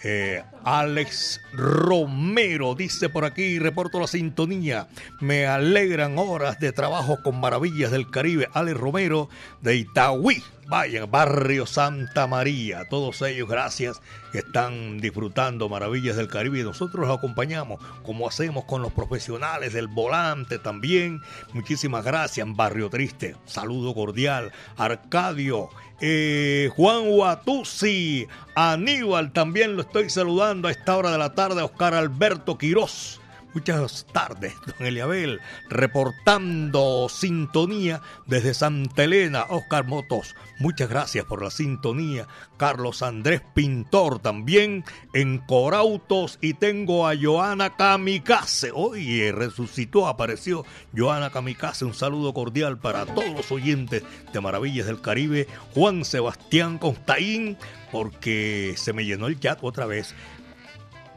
Eh, 0.08 0.44
Alex 0.64 1.42
Romero 1.52 2.76
dice 2.76 3.10
por 3.10 3.26
aquí, 3.26 3.58
reporto 3.58 4.00
la 4.00 4.06
sintonía. 4.06 4.88
Me 5.20 5.48
alegran 5.48 6.20
horas 6.20 6.60
de 6.60 6.72
trabajo 6.72 7.24
con 7.24 7.40
Maravillas 7.40 7.90
del 7.90 8.12
Caribe. 8.12 8.48
Alex 8.54 8.80
Romero 8.80 9.30
de 9.62 9.78
Itagüí. 9.78 10.44
Vayan, 10.68 11.10
barrio 11.10 11.66
Santa 11.66 12.28
María. 12.28 12.88
Todos 12.88 13.22
ellos, 13.24 13.50
gracias, 13.50 14.00
que 14.32 14.40
están 14.40 15.00
disfrutando 15.00 15.70
Maravillas 15.70 16.18
del 16.18 16.28
Caribe. 16.28 16.64
Nosotros 16.64 17.08
los 17.08 17.18
acompañamos, 17.18 17.80
como 18.04 18.28
hacemos 18.28 18.66
con 18.66 18.84
los 18.84 18.94
profesionales 18.94 19.74
del 19.74 19.88
volante 19.88 20.60
también. 20.60 21.22
Muchísimas 21.54 22.04
gracias, 22.04 22.48
Barrio 22.56 22.92
Triste. 22.92 23.36
Saludo 23.46 23.96
cordial. 23.96 24.52
Arcadio 24.78 25.70
eh, 26.02 26.70
Juan 26.76 27.04
Huatuzzi, 27.08 28.28
Aníbal, 28.56 29.32
también 29.32 29.76
lo 29.76 29.82
estoy 29.82 30.10
saludando 30.10 30.68
a 30.68 30.72
esta 30.72 30.98
hora 30.98 31.12
de 31.12 31.18
la 31.18 31.34
tarde, 31.34 31.62
Oscar 31.62 31.94
Alberto 31.94 32.58
Quirós. 32.58 33.20
Muchas 33.56 34.06
tardes, 34.12 34.54
don 34.66 34.86
Eliabel, 34.86 35.40
reportando 35.70 37.08
sintonía 37.08 38.02
desde 38.26 38.54
Santa 38.54 39.06
Elena, 39.06 39.46
Oscar 39.48 39.88
Motos. 39.88 40.36
Muchas 40.60 40.90
gracias 40.90 41.24
por 41.24 41.42
la 41.42 41.50
sintonía. 41.50 42.28
Carlos 42.58 43.02
Andrés 43.02 43.42
Pintor 43.54 44.20
también 44.20 44.84
en 45.14 45.38
Corautos 45.38 46.38
y 46.42 46.56
tengo 46.56 47.08
a 47.08 47.14
Joana 47.16 47.78
Kamikaze. 47.78 48.72
Oye, 48.74 49.32
resucitó, 49.32 50.08
apareció 50.08 50.66
Joana 50.96 51.30
Kamikaze. 51.30 51.86
Un 51.86 51.94
saludo 51.94 52.34
cordial 52.34 52.78
para 52.78 53.06
todos 53.06 53.30
los 53.30 53.50
oyentes 53.54 54.04
de 54.34 54.42
Maravillas 54.42 54.88
del 54.88 55.00
Caribe. 55.00 55.48
Juan 55.74 56.04
Sebastián 56.04 56.78
Constaín, 56.78 57.58
porque 57.92 58.76
se 58.78 58.92
me 58.92 59.06
llenó 59.06 59.28
el 59.28 59.40
chat 59.40 59.60
otra 59.62 59.86
vez. 59.86 60.14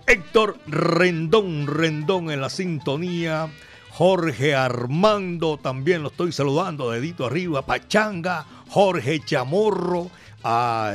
Héctor 0.09 0.57
Rendón, 0.67 1.67
Rendón 1.67 2.31
en 2.31 2.41
la 2.41 2.49
sintonía. 2.49 3.51
Jorge 3.91 4.55
Armando, 4.55 5.59
también 5.59 6.03
lo 6.03 6.09
estoy 6.09 6.33
saludando, 6.33 6.91
dedito 6.91 7.27
arriba. 7.27 7.67
Pachanga, 7.67 8.47
Jorge 8.71 9.21
Chamorro, 9.21 10.11
a 10.43 10.95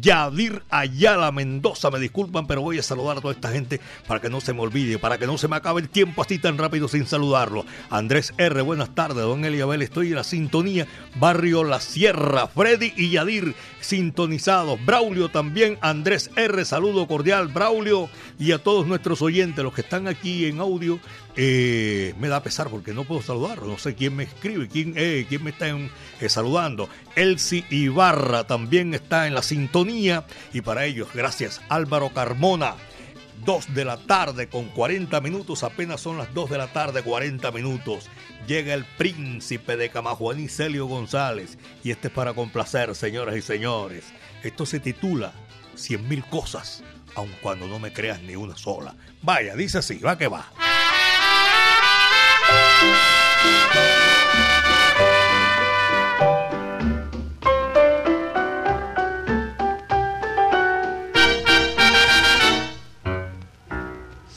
Yadir 0.00 0.62
Ayala 0.70 1.30
Mendoza. 1.32 1.90
Me 1.90 1.98
disculpan, 1.98 2.46
pero 2.46 2.62
voy 2.62 2.78
a 2.78 2.82
saludar 2.82 3.18
a 3.18 3.20
toda 3.20 3.34
esta 3.34 3.50
gente 3.50 3.80
para 4.06 4.20
que 4.20 4.28
no 4.28 4.40
se 4.40 4.52
me 4.52 4.60
olvide, 4.60 4.98
para 4.98 5.18
que 5.18 5.26
no 5.26 5.38
se 5.38 5.48
me 5.48 5.56
acabe 5.56 5.80
el 5.80 5.88
tiempo 5.88 6.22
así 6.22 6.38
tan 6.38 6.58
rápido 6.58 6.88
sin 6.88 7.06
saludarlo. 7.06 7.64
Andrés 7.90 8.34
R., 8.38 8.60
buenas 8.62 8.94
tardes. 8.94 9.18
Don 9.18 9.44
Eliabel, 9.44 9.82
estoy 9.82 10.08
en 10.08 10.16
la 10.16 10.24
sintonía. 10.24 10.86
Barrio 11.16 11.64
La 11.64 11.80
Sierra, 11.80 12.46
Freddy 12.48 12.92
y 12.96 13.10
Yadir 13.10 13.54
sintonizados. 13.80 14.84
Braulio 14.84 15.28
también, 15.28 15.78
Andrés 15.80 16.30
R., 16.36 16.64
saludo 16.64 17.06
cordial. 17.06 17.48
Braulio 17.48 18.08
y 18.38 18.52
a 18.52 18.58
todos 18.58 18.86
nuestros 18.86 19.22
oyentes, 19.22 19.62
los 19.64 19.74
que 19.74 19.82
están 19.82 20.08
aquí 20.08 20.46
en 20.46 20.60
audio. 20.60 20.98
Eh, 21.38 22.14
me 22.18 22.28
da 22.28 22.42
pesar 22.42 22.68
porque 22.70 22.94
no 22.94 23.04
puedo 23.04 23.22
saludarlo. 23.22 23.66
No 23.66 23.78
sé 23.78 23.94
quién 23.94 24.16
me 24.16 24.24
escribe, 24.24 24.68
quién, 24.68 24.94
eh, 24.96 25.26
quién 25.28 25.44
me 25.44 25.50
está 25.50 25.68
eh, 25.68 26.28
saludando. 26.28 26.88
Elsie 27.14 27.64
Ibarra 27.70 28.46
también 28.46 28.94
está 28.94 29.26
en 29.26 29.34
la 29.34 29.42
sintonía. 29.42 30.24
Y 30.52 30.62
para 30.62 30.86
ellos, 30.86 31.08
gracias 31.14 31.60
Álvaro 31.68 32.10
Carmona. 32.10 32.74
2 33.44 33.74
de 33.74 33.84
la 33.84 33.98
tarde 33.98 34.48
con 34.48 34.64
40 34.70 35.20
minutos, 35.20 35.62
apenas 35.62 36.00
son 36.00 36.16
las 36.16 36.32
2 36.32 36.50
de 36.50 36.58
la 36.58 36.72
tarde 36.72 37.02
40 37.02 37.52
minutos. 37.52 38.08
Llega 38.46 38.72
el 38.72 38.84
príncipe 38.84 39.76
de 39.76 39.90
Camajuaní, 39.90 40.48
Celio 40.48 40.86
González, 40.86 41.58
y 41.84 41.90
este 41.90 42.08
es 42.08 42.14
para 42.14 42.32
complacer, 42.32 42.94
señoras 42.94 43.36
y 43.36 43.42
señores. 43.42 44.04
Esto 44.42 44.64
se 44.64 44.80
titula 44.80 45.32
Cien 45.74 46.08
mil 46.08 46.24
cosas, 46.24 46.82
aun 47.14 47.30
cuando 47.42 47.66
no 47.68 47.78
me 47.78 47.92
creas 47.92 48.22
ni 48.22 48.34
una 48.34 48.56
sola. 48.56 48.94
Vaya, 49.22 49.54
dice 49.54 49.78
así, 49.78 49.98
va 49.98 50.16
que 50.16 50.28
va. 50.28 50.50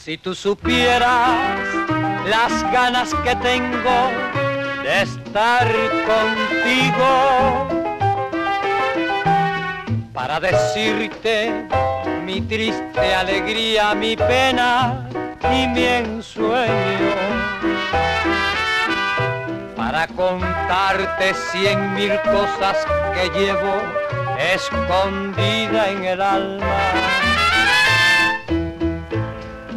Si 0.10 0.18
tú 0.18 0.34
supieras 0.34 1.60
las 2.28 2.64
ganas 2.74 3.14
que 3.24 3.36
tengo 3.36 4.10
de 4.82 5.04
estar 5.04 5.68
contigo 6.08 7.68
para 10.12 10.40
decirte 10.40 11.68
mi 12.26 12.42
triste 12.42 13.14
alegría, 13.14 13.94
mi 13.94 14.16
pena 14.18 15.08
y 15.44 15.68
mi 15.68 15.84
ensueño 15.84 17.29
para 19.92 20.06
contarte 20.06 21.34
cien 21.52 21.96
mil 21.96 22.12
cosas 22.22 22.78
que 23.16 23.28
llevo 23.40 23.74
escondida 24.54 25.90
en 25.90 26.06
el 26.06 26.22
alma 26.22 26.76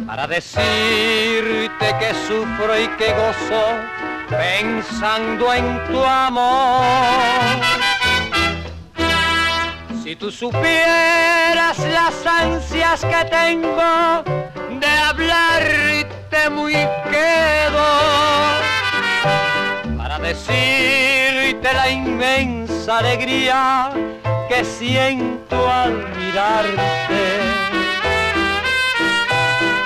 para 0.05 0.27
decirte 0.27 1.95
que 1.99 2.13
sufro 2.27 2.79
y 2.79 2.87
que 2.89 3.11
gozo 3.11 3.63
pensando 4.29 5.51
en 5.51 5.83
tu 5.87 6.03
amor. 6.03 6.83
Si 10.03 10.15
tú 10.15 10.29
supieras 10.31 11.79
las 11.79 12.13
ansias 12.27 13.01
que 13.03 13.25
tengo 13.31 14.23
de 14.79 14.87
hablarte 14.87 16.49
muy 16.51 16.73
quedo, 17.09 18.72
decirte 20.23 21.73
la 21.73 21.89
inmensa 21.89 22.99
alegría 22.99 23.91
que 24.47 24.63
siento 24.63 25.69
al 25.69 25.93
mirarte 26.17 27.23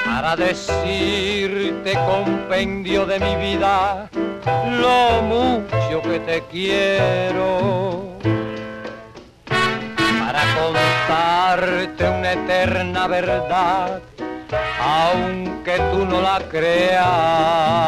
para 0.06 0.36
decirte 0.36 1.94
compendio 2.06 3.06
de 3.08 3.20
mi 3.20 3.36
vida 3.36 4.10
lo 4.80 5.22
mucho 5.24 6.02
que 6.04 6.20
te 6.20 6.44
quiero. 6.52 8.18
Para 10.20 10.44
contarte 10.56 12.10
una 12.10 12.34
eterna 12.34 13.08
verdad, 13.08 14.02
aunque 14.80 15.78
tú 15.92 16.06
no 16.06 16.22
la 16.22 16.40
creas 16.50 17.88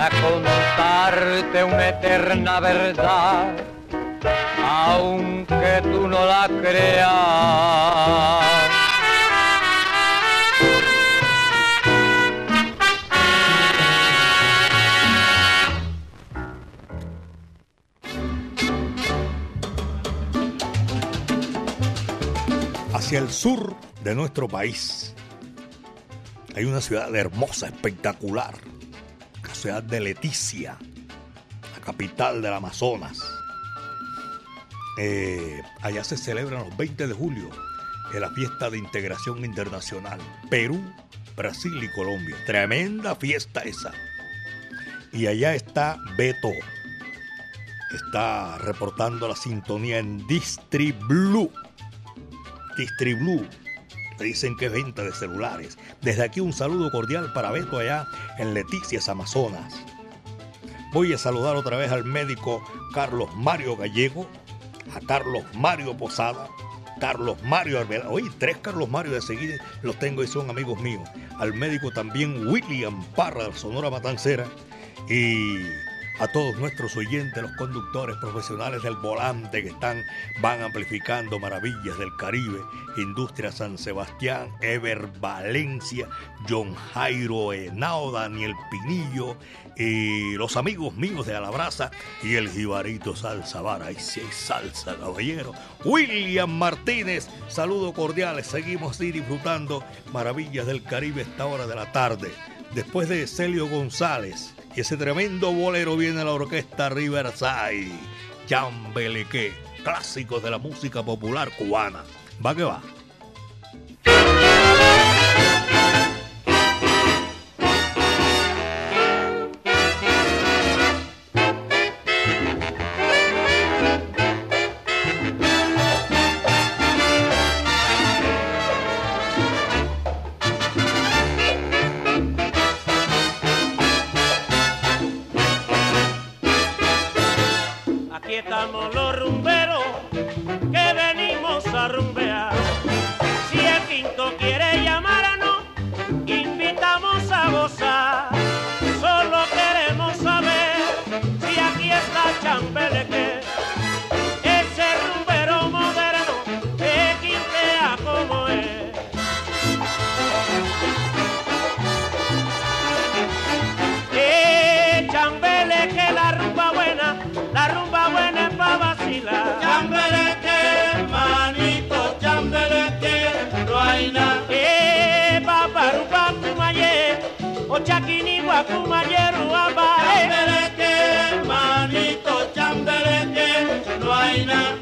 para 0.00 0.22
contarte 0.22 1.62
una 1.62 1.88
eterna 1.90 2.58
verdad, 2.58 3.54
aunque 4.64 5.80
tú 5.82 6.08
no 6.08 6.24
la 6.24 6.48
creas. 6.48 7.10
hacia 22.94 23.18
el 23.18 23.30
sur 23.30 23.74
de 24.02 24.14
nuestro 24.14 24.48
país. 24.48 25.14
Hay 26.56 26.64
una 26.64 26.80
ciudad 26.80 27.14
hermosa, 27.14 27.66
espectacular, 27.66 28.54
ciudad 29.60 29.82
de 29.82 30.00
Leticia, 30.00 30.78
la 31.74 31.80
capital 31.84 32.40
del 32.40 32.54
Amazonas. 32.54 33.20
Eh, 34.98 35.60
allá 35.82 36.02
se 36.02 36.16
celebran 36.16 36.64
los 36.64 36.76
20 36.78 37.06
de 37.06 37.12
julio 37.12 37.50
en 38.14 38.20
la 38.22 38.30
fiesta 38.30 38.70
de 38.70 38.78
integración 38.78 39.44
internacional. 39.44 40.18
Perú, 40.48 40.82
Brasil 41.36 41.78
y 41.82 41.90
Colombia. 41.92 42.36
Tremenda 42.46 43.14
fiesta 43.14 43.60
esa. 43.60 43.92
Y 45.12 45.26
allá 45.26 45.54
está 45.54 45.98
Beto. 46.16 46.52
Está 47.94 48.56
reportando 48.58 49.28
la 49.28 49.36
sintonía 49.36 49.98
en 49.98 50.26
Distriblu. 50.26 51.52
Distriblu. 52.78 53.46
Dicen 54.24 54.56
que 54.56 54.66
es 54.66 54.72
venta 54.72 55.02
de 55.02 55.12
celulares. 55.12 55.78
Desde 56.02 56.22
aquí 56.22 56.40
un 56.40 56.52
saludo 56.52 56.90
cordial 56.90 57.32
para 57.32 57.50
Beto 57.50 57.78
allá 57.78 58.06
en 58.38 58.54
Leticias, 58.54 59.08
Amazonas. 59.08 59.74
Voy 60.92 61.12
a 61.12 61.18
saludar 61.18 61.56
otra 61.56 61.76
vez 61.76 61.90
al 61.90 62.04
médico 62.04 62.62
Carlos 62.92 63.28
Mario 63.36 63.76
Gallego, 63.76 64.26
a 64.94 65.00
Carlos 65.06 65.44
Mario 65.54 65.96
Posada, 65.96 66.48
Carlos 67.00 67.42
Mario 67.44 67.78
Arbeláez. 67.78 68.08
Oye, 68.10 68.30
tres 68.38 68.58
Carlos 68.58 68.90
Mario 68.90 69.12
de 69.12 69.22
seguida 69.22 69.54
los 69.82 69.98
tengo 69.98 70.22
y 70.22 70.26
son 70.26 70.50
amigos 70.50 70.80
míos. 70.80 71.08
Al 71.38 71.54
médico 71.54 71.90
también 71.90 72.46
William 72.46 73.02
Parra 73.16 73.52
Sonora 73.54 73.88
Matancera 73.88 74.46
y 75.08 75.62
a 76.20 76.28
todos 76.28 76.54
nuestros 76.58 76.96
oyentes, 76.96 77.42
los 77.42 77.52
conductores 77.52 78.16
profesionales 78.16 78.82
del 78.82 78.96
volante 78.96 79.62
que 79.62 79.70
están, 79.70 80.04
van 80.42 80.60
amplificando 80.60 81.38
maravillas 81.38 81.98
del 81.98 82.14
Caribe, 82.16 82.60
Industria 82.98 83.50
San 83.50 83.78
Sebastián, 83.78 84.50
Ever 84.60 85.08
Valencia, 85.18 86.08
John 86.46 86.74
Jairo 86.74 87.54
Henao, 87.54 88.12
Daniel 88.12 88.52
Pinillo, 88.70 89.38
y 89.76 90.34
los 90.34 90.58
amigos 90.58 90.94
míos 90.94 91.26
de 91.26 91.36
Alabraza 91.36 91.90
y 92.22 92.34
el 92.34 92.50
jibarito 92.50 93.16
Salsa 93.16 93.62
Vara. 93.62 93.86
Ahí 93.86 93.96
sí 93.98 94.20
hay 94.20 94.30
salsa, 94.30 94.96
caballero. 94.96 95.52
William 95.86 96.50
Martínez, 96.50 97.28
saludo 97.48 97.94
cordiales. 97.94 98.46
Seguimos 98.46 98.98
disfrutando 98.98 99.82
maravillas 100.12 100.66
del 100.66 100.82
Caribe 100.82 101.22
esta 101.22 101.46
hora 101.46 101.66
de 101.66 101.76
la 101.76 101.90
tarde. 101.92 102.30
Después 102.74 103.08
de 103.08 103.26
Celio 103.26 103.68
González 103.68 104.54
y 104.74 104.80
ese 104.80 104.96
tremendo 104.96 105.52
bolero 105.52 105.96
viene 105.96 106.24
la 106.24 106.32
orquesta 106.32 106.88
Riverside. 106.88 107.92
Chambeleque, 108.46 109.52
clásicos 109.82 110.42
de 110.42 110.50
la 110.50 110.58
música 110.58 111.02
popular 111.02 111.50
cubana. 111.56 112.02
Va 112.44 112.54
que 112.54 112.64
va. 112.64 112.82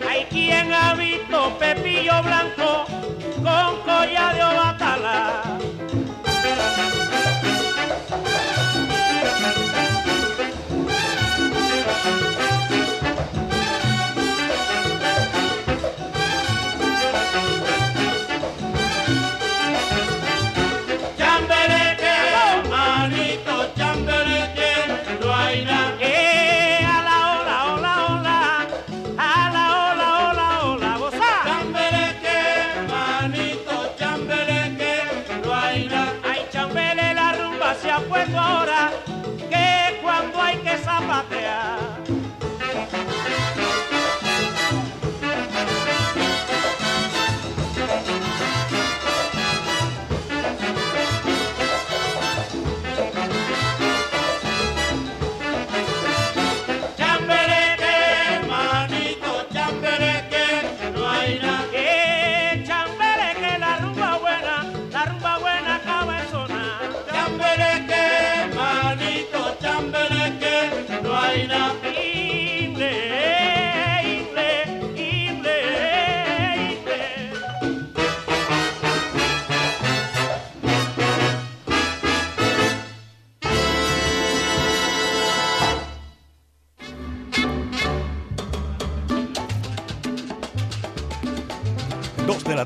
Hay 0.08 0.24
quien 0.30 0.72
ha 0.72 0.94
visto 0.94 1.56
Pepillo 1.58 2.22
Blanco 2.22 2.84
con 3.42 3.82
collar 3.84 4.34
de 4.36 4.42
obatala. 4.44 5.57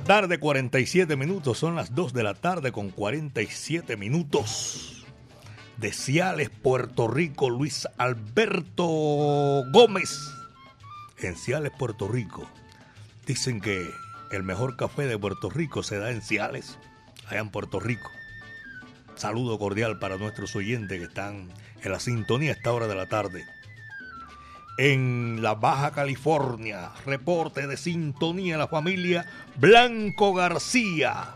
Tarde, 0.02 0.38
47 0.38 1.16
minutos. 1.16 1.58
Son 1.58 1.74
las 1.74 1.94
2 1.94 2.12
de 2.12 2.22
la 2.22 2.34
tarde 2.34 2.72
con 2.72 2.90
47 2.90 3.96
minutos. 3.96 5.04
De 5.76 5.92
Ciales, 5.92 6.50
Puerto 6.50 7.08
Rico, 7.08 7.50
Luis 7.50 7.88
Alberto 7.98 8.84
Gómez. 9.72 10.18
En 11.18 11.36
Ciales, 11.36 11.72
Puerto 11.78 12.08
Rico. 12.08 12.48
Dicen 13.26 13.60
que 13.60 13.88
el 14.30 14.42
mejor 14.42 14.76
café 14.76 15.06
de 15.06 15.18
Puerto 15.18 15.50
Rico 15.50 15.82
se 15.82 15.98
da 15.98 16.10
en 16.10 16.22
Ciales, 16.22 16.78
allá 17.28 17.40
en 17.40 17.50
Puerto 17.50 17.80
Rico. 17.80 18.10
Saludo 19.14 19.58
cordial 19.58 19.98
para 19.98 20.16
nuestros 20.16 20.56
oyentes 20.56 20.98
que 20.98 21.04
están 21.04 21.48
en 21.82 21.92
la 21.92 22.00
sintonía 22.00 22.50
a 22.50 22.54
esta 22.54 22.72
hora 22.72 22.86
de 22.86 22.94
la 22.94 23.06
tarde 23.06 23.44
en 24.78 25.42
la 25.42 25.54
Baja 25.54 25.90
California. 25.92 26.90
Reporte 27.04 27.66
de 27.66 27.76
sintonía 27.76 28.58
la 28.58 28.68
familia 28.68 29.26
Blanco 29.56 30.34
García. 30.34 31.34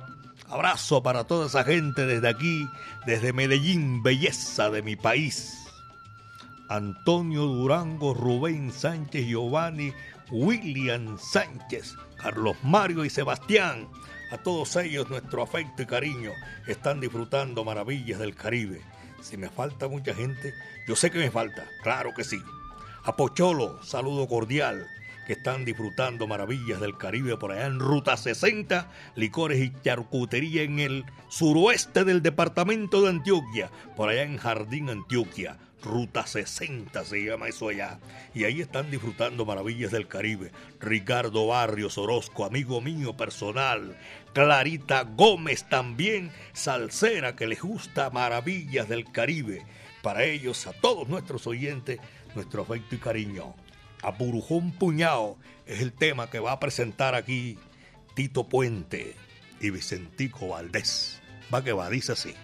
Abrazo 0.49 1.03
para 1.03 1.25
toda 1.25 1.47
esa 1.47 1.65
gente 1.65 2.07
desde 2.07 2.29
aquí, 2.29 2.69
desde 3.05 3.33
Medellín, 3.33 4.03
belleza 4.03 4.71
de 4.71 4.83
mi 4.83 4.97
país. 4.97 5.67
Antonio 6.69 7.43
Durango, 7.43 8.15
Rubén 8.15 8.73
Sánchez, 8.73 9.27
Giovanni, 9.27 9.93
William 10.31 11.19
Sánchez, 11.19 11.95
Carlos 12.17 12.57
Mario 12.63 13.05
y 13.05 13.11
Sebastián. 13.11 13.89
A 14.33 14.39
todos 14.39 14.75
ellos 14.77 15.09
nuestro 15.09 15.43
afecto 15.43 15.83
y 15.83 15.87
cariño 15.87 16.33
están 16.67 17.01
disfrutando 17.01 17.65
maravillas 17.65 18.19
del 18.19 18.35
Caribe. 18.35 18.81
Si 19.21 19.37
me 19.37 19.49
falta 19.49 19.89
mucha 19.89 20.15
gente, 20.15 20.53
yo 20.89 20.97
sé 20.97 21.11
que 21.11 21.19
me 21.19 21.31
falta, 21.31 21.65
claro 21.83 22.13
que 22.15 22.25
sí. 22.25 22.41
A 23.07 23.15
Pocholo, 23.15 23.81
saludo 23.85 24.27
cordial 24.27 24.89
que 25.29 25.35
están 25.35 25.65
disfrutando 25.65 26.27
maravillas 26.27 26.81
del 26.81 26.99
Caribe 26.99 27.37
por 27.37 27.53
allá 27.53 27.67
en 27.67 27.79
Ruta 27.79 28.17
60, 28.17 28.91
licores 29.15 29.61
y 29.61 29.73
charcutería 29.85 30.63
en 30.63 30.81
el 30.81 31.05
suroeste 31.29 32.03
del 32.03 32.21
departamento 32.21 33.03
de 33.03 33.11
Antioquia, 33.11 33.71
por 33.95 34.09
allá 34.09 34.25
en 34.25 34.39
Jardín 34.39 34.91
Antioquia. 34.91 35.57
Ruta 35.85 36.27
60 36.27 37.05
se 37.05 37.25
llama 37.25 37.47
eso 37.47 37.69
allá. 37.69 38.01
Y 38.35 38.43
ahí 38.43 38.61
están 38.61 38.91
disfrutando 38.91 39.45
maravillas 39.45 39.93
del 39.93 40.09
Caribe. 40.09 40.51
Ricardo 40.81 41.47
Barrios 41.47 41.99
Orozco, 41.99 42.45
amigo 42.45 42.81
mío 42.81 43.17
personal. 43.17 43.97
Clarita 44.33 45.05
Gómez 45.05 45.69
también, 45.69 46.33
salsera 46.55 47.37
que 47.37 47.47
les 47.47 47.63
gusta 47.63 48.11
maravillas 48.11 48.89
del 48.89 49.05
Caribe. 49.13 49.65
Para 50.03 50.25
ellos, 50.25 50.67
a 50.67 50.73
todos 50.73 51.09
nuestros 51.09 51.47
oyentes, 51.47 52.01
nuestro 52.37 52.63
afecto 52.63 52.95
y 52.95 52.99
cariño 52.99 53.55
a 54.03 54.11
Burujón 54.13 54.71
Puñao 54.73 55.39
es 55.65 55.81
el 55.81 55.93
tema 55.93 56.31
que 56.31 56.39
va 56.39 56.53
a 56.53 56.61
presentar 56.61 57.15
aquí 57.15 57.59
Tito 58.15 58.49
Puente 58.49 59.17
y 59.61 59.71
Vicentico 59.71 60.49
Valdés. 60.49 61.21
Va 61.53 61.65
que 61.65 61.73
va, 61.73 61.91
dice 61.91 62.13
así. 62.13 62.35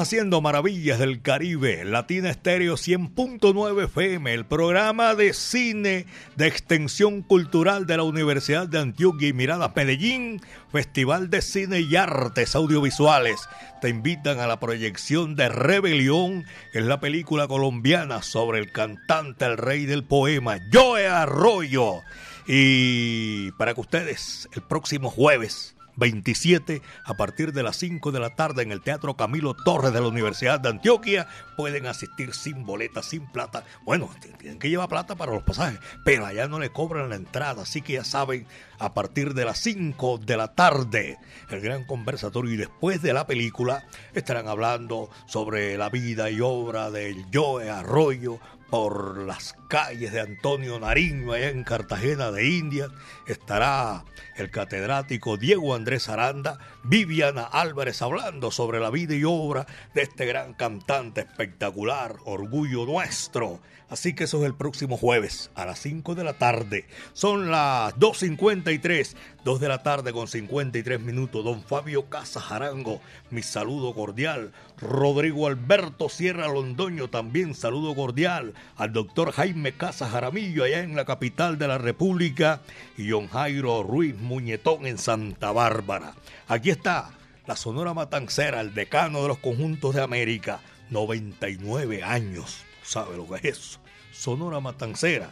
Haciendo 0.00 0.40
maravillas 0.40 0.98
del 0.98 1.20
Caribe, 1.20 1.84
Latina 1.84 2.30
Estéreo 2.30 2.74
100.9 2.74 3.84
FM, 3.84 4.32
el 4.32 4.46
programa 4.46 5.14
de 5.14 5.34
cine 5.34 6.06
de 6.36 6.46
extensión 6.46 7.22
cultural 7.22 7.86
de 7.86 7.98
la 7.98 8.02
Universidad 8.02 8.66
de 8.66 8.78
Antioquia 8.78 9.28
y 9.28 9.32
Mirada 9.32 9.72
Medellín, 9.76 10.40
Festival 10.72 11.28
de 11.28 11.42
Cine 11.42 11.80
y 11.80 11.96
Artes 11.96 12.54
Audiovisuales. 12.54 13.48
Te 13.80 13.90
invitan 13.90 14.40
a 14.40 14.46
la 14.46 14.58
proyección 14.58 15.36
de 15.36 15.48
Rebelión, 15.48 16.44
que 16.72 16.78
es 16.78 16.84
la 16.84 17.00
película 17.00 17.46
colombiana 17.46 18.22
sobre 18.22 18.58
el 18.58 18.72
cantante, 18.72 19.44
el 19.44 19.58
rey 19.58 19.84
del 19.84 20.04
poema, 20.04 20.58
Joe 20.72 21.06
Arroyo. 21.06 22.00
Y 22.46 23.52
para 23.52 23.74
que 23.74 23.80
ustedes 23.82 24.48
el 24.52 24.62
próximo 24.62 25.10
jueves 25.10 25.74
27 26.00 26.82
a 27.04 27.14
partir 27.14 27.52
de 27.52 27.62
las 27.62 27.76
5 27.76 28.10
de 28.10 28.18
la 28.18 28.34
tarde 28.34 28.62
en 28.62 28.72
el 28.72 28.80
Teatro 28.80 29.16
Camilo 29.16 29.54
Torres 29.54 29.92
de 29.92 30.00
la 30.00 30.08
Universidad 30.08 30.58
de 30.58 30.70
Antioquia. 30.70 31.28
Pueden 31.56 31.86
asistir 31.86 32.34
sin 32.34 32.66
boleta, 32.66 33.02
sin 33.02 33.26
plata. 33.30 33.64
Bueno, 33.84 34.10
tienen 34.38 34.58
que 34.58 34.70
llevar 34.70 34.88
plata 34.88 35.14
para 35.14 35.32
los 35.32 35.44
pasajes, 35.44 35.78
pero 36.04 36.26
allá 36.26 36.48
no 36.48 36.58
le 36.58 36.70
cobran 36.70 37.10
la 37.10 37.16
entrada, 37.16 37.62
así 37.62 37.82
que 37.82 37.92
ya 37.94 38.04
saben, 38.04 38.46
a 38.78 38.94
partir 38.94 39.34
de 39.34 39.44
las 39.44 39.58
5 39.58 40.18
de 40.18 40.36
la 40.36 40.54
tarde, 40.54 41.18
el 41.50 41.60
gran 41.60 41.84
conversatorio 41.84 42.54
y 42.54 42.56
después 42.56 43.02
de 43.02 43.12
la 43.12 43.26
película 43.26 43.84
estarán 44.14 44.48
hablando 44.48 45.10
sobre 45.26 45.76
la 45.76 45.90
vida 45.90 46.30
y 46.30 46.40
obra 46.40 46.90
del 46.90 47.26
Joe 47.32 47.70
Arroyo, 47.70 48.40
por 48.70 49.18
las 49.18 49.56
calles 49.68 50.12
de 50.12 50.20
Antonio 50.20 50.78
Nariño, 50.78 51.32
allá 51.32 51.50
en 51.50 51.64
Cartagena 51.64 52.30
de 52.30 52.48
India, 52.48 52.88
estará 53.32 54.04
el 54.36 54.50
catedrático 54.50 55.36
Diego 55.36 55.74
Andrés 55.74 56.08
Aranda, 56.08 56.58
Viviana 56.82 57.42
Álvarez 57.42 58.00
hablando 58.02 58.50
sobre 58.50 58.80
la 58.80 58.90
vida 58.90 59.14
y 59.14 59.24
obra 59.24 59.66
de 59.94 60.02
este 60.02 60.26
gran 60.26 60.54
cantante 60.54 61.20
espectacular, 61.20 62.16
orgullo 62.24 62.86
nuestro. 62.86 63.60
Así 63.90 64.14
que 64.14 64.24
eso 64.24 64.38
es 64.38 64.44
el 64.44 64.54
próximo 64.54 64.96
jueves 64.96 65.50
a 65.56 65.66
las 65.66 65.80
5 65.80 66.14
de 66.14 66.22
la 66.22 66.34
tarde. 66.34 66.86
Son 67.12 67.50
las 67.50 67.96
2.53, 67.96 69.16
2 69.44 69.60
de 69.60 69.68
la 69.68 69.82
tarde 69.82 70.12
con 70.12 70.28
53 70.28 71.00
minutos. 71.00 71.44
Don 71.44 71.60
Fabio 71.60 72.08
Casajarango, 72.08 73.00
mi 73.30 73.42
saludo 73.42 73.92
cordial. 73.92 74.52
Rodrigo 74.78 75.48
Alberto 75.48 76.08
Sierra 76.08 76.46
Londoño, 76.46 77.10
también 77.10 77.52
saludo 77.52 77.96
cordial. 77.96 78.54
Al 78.76 78.92
doctor 78.92 79.32
Jaime 79.32 79.72
Casa 79.72 80.08
Jaramillo, 80.08 80.62
allá 80.62 80.84
en 80.84 80.94
la 80.94 81.04
capital 81.04 81.58
de 81.58 81.66
la 81.66 81.78
República. 81.78 82.60
Y 82.96 83.10
don 83.20 83.28
Jairo 83.28 83.82
Ruiz 83.82 84.16
Muñetón 84.18 84.86
en 84.86 84.96
Santa 84.96 85.52
Bárbara. 85.52 86.14
Aquí 86.48 86.70
está 86.70 87.10
la 87.46 87.54
Sonora 87.54 87.92
Matancera, 87.92 88.62
el 88.62 88.72
decano 88.72 89.20
de 89.20 89.28
los 89.28 89.38
conjuntos 89.38 89.94
de 89.94 90.02
América. 90.02 90.60
99 90.88 92.02
años. 92.02 92.64
¿Sabe 92.82 93.16
lo 93.16 93.28
que 93.28 93.48
es? 93.48 93.78
Sonora 94.10 94.60
Matancera, 94.60 95.28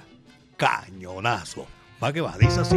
cañonazo. 0.56 1.66
Va 2.02 2.12
que 2.12 2.20
va, 2.20 2.36
dice 2.38 2.60
así. 2.60 2.76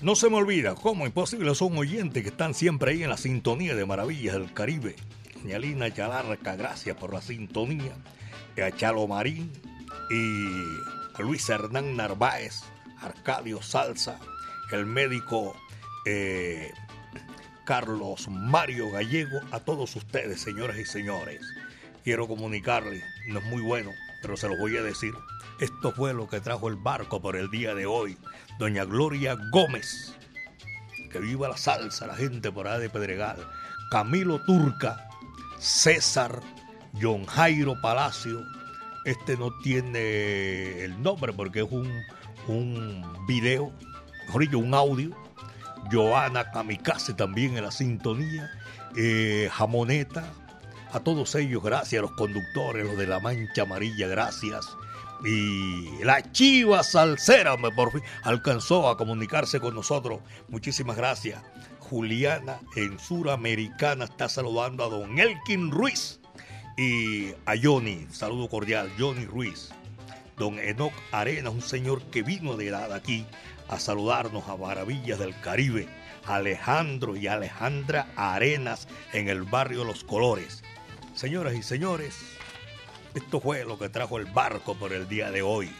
No 0.00 0.14
se 0.14 0.30
me 0.30 0.36
olvida, 0.36 0.74
como 0.74 1.06
imposible, 1.06 1.54
son 1.54 1.76
oyentes 1.78 2.22
que 2.22 2.30
están 2.30 2.54
siempre 2.54 2.92
ahí 2.92 3.02
en 3.02 3.10
la 3.10 3.16
sintonía 3.16 3.74
de 3.74 3.86
Maravillas 3.86 4.34
del 4.34 4.52
Caribe. 4.52 4.96
Doña 5.42 5.58
Lina 5.58 5.92
Chalarca, 5.92 6.56
gracias 6.56 6.96
por 6.96 7.12
la 7.12 7.20
sintonía. 7.20 7.92
a 8.62 8.70
Chalo 8.76 9.06
Marín 9.06 9.50
y 10.10 11.22
Luis 11.22 11.48
Hernán 11.48 11.96
Narváez, 11.96 12.62
Arcadio 13.00 13.62
Salsa, 13.62 14.18
el 14.72 14.86
médico 14.86 15.54
eh, 16.06 16.70
Carlos 17.64 18.28
Mario 18.28 18.90
Gallego, 18.90 19.40
a 19.52 19.60
todos 19.60 19.94
ustedes, 19.96 20.40
señoras 20.40 20.78
y 20.78 20.84
señores. 20.84 21.40
Quiero 22.04 22.26
comunicarles, 22.26 23.04
no 23.28 23.38
es 23.38 23.44
muy 23.46 23.62
bueno, 23.62 23.90
pero 24.20 24.36
se 24.36 24.48
los 24.48 24.58
voy 24.58 24.76
a 24.76 24.82
decir. 24.82 25.14
Esto 25.60 25.92
fue 25.92 26.12
lo 26.12 26.28
que 26.28 26.40
trajo 26.40 26.68
el 26.68 26.76
barco 26.76 27.22
por 27.22 27.36
el 27.36 27.50
día 27.50 27.74
de 27.74 27.86
hoy 27.86 28.18
doña 28.58 28.84
Gloria 28.84 29.36
Gómez, 29.50 30.14
que 31.10 31.18
viva 31.18 31.48
la 31.48 31.56
salsa, 31.56 32.06
la 32.06 32.14
gente 32.14 32.50
por 32.52 32.68
ahí 32.68 32.80
de 32.80 32.90
Pedregal, 32.90 33.36
Camilo 33.90 34.40
Turca, 34.44 35.08
César, 35.58 36.40
John 37.00 37.26
Jairo 37.26 37.80
Palacio, 37.80 38.40
este 39.04 39.36
no 39.36 39.50
tiene 39.62 40.84
el 40.84 41.02
nombre 41.02 41.32
porque 41.32 41.60
es 41.60 41.68
un 41.70 41.90
un 42.48 43.04
video, 43.26 43.72
mejor 44.26 44.42
dicho, 44.42 44.58
un 44.58 44.74
audio. 44.74 45.10
Joana 45.90 46.50
Kamikaze 46.50 47.14
también 47.14 47.56
en 47.56 47.64
la 47.64 47.70
sintonía. 47.70 48.50
Eh, 48.96 49.48
Jamoneta, 49.52 50.24
a 50.92 51.00
todos 51.00 51.34
ellos, 51.34 51.62
gracias, 51.62 51.98
a 51.98 52.02
los 52.02 52.12
conductores, 52.12 52.86
los 52.86 52.96
de 52.96 53.06
la 53.06 53.20
Mancha 53.20 53.62
Amarilla, 53.62 54.06
gracias. 54.06 54.66
Y 55.24 56.02
la 56.02 56.32
Chiva 56.32 56.82
Salsera 56.82 57.56
por 57.56 57.92
fin 57.92 58.02
alcanzó 58.24 58.88
a 58.88 58.96
comunicarse 58.96 59.60
con 59.60 59.74
nosotros. 59.74 60.20
Muchísimas 60.48 60.96
gracias. 60.96 61.42
Juliana 61.78 62.58
en 62.74 62.98
Suramericana 62.98 64.06
está 64.06 64.28
saludando 64.28 64.84
a 64.84 64.88
don 64.88 65.18
Elkin 65.18 65.70
Ruiz 65.70 66.20
y 66.76 67.32
a 67.44 67.54
Johnny, 67.62 68.06
saludo 68.10 68.48
cordial, 68.48 68.90
Johnny 68.98 69.26
Ruiz. 69.26 69.70
Don 70.38 70.58
Enoch 70.58 70.94
Arena, 71.12 71.50
un 71.50 71.60
señor 71.60 72.02
que 72.04 72.22
vino 72.22 72.56
de 72.56 72.68
edad 72.68 72.92
aquí 72.92 73.26
a 73.68 73.78
saludarnos 73.78 74.48
a 74.48 74.56
Maravillas 74.56 75.18
del 75.18 75.38
Caribe. 75.40 75.86
Alejandro 76.24 77.16
y 77.16 77.26
Alejandra 77.26 78.06
Arenas 78.16 78.88
en 79.12 79.28
el 79.28 79.42
barrio 79.42 79.84
Los 79.84 80.04
Colores. 80.04 80.62
Señoras 81.14 81.54
y 81.54 81.62
señores, 81.62 82.16
esto 83.14 83.40
fue 83.40 83.64
lo 83.64 83.78
que 83.78 83.88
trajo 83.88 84.18
el 84.18 84.26
barco 84.26 84.74
por 84.74 84.92
el 84.92 85.08
día 85.08 85.30
de 85.30 85.42
hoy. 85.42 85.70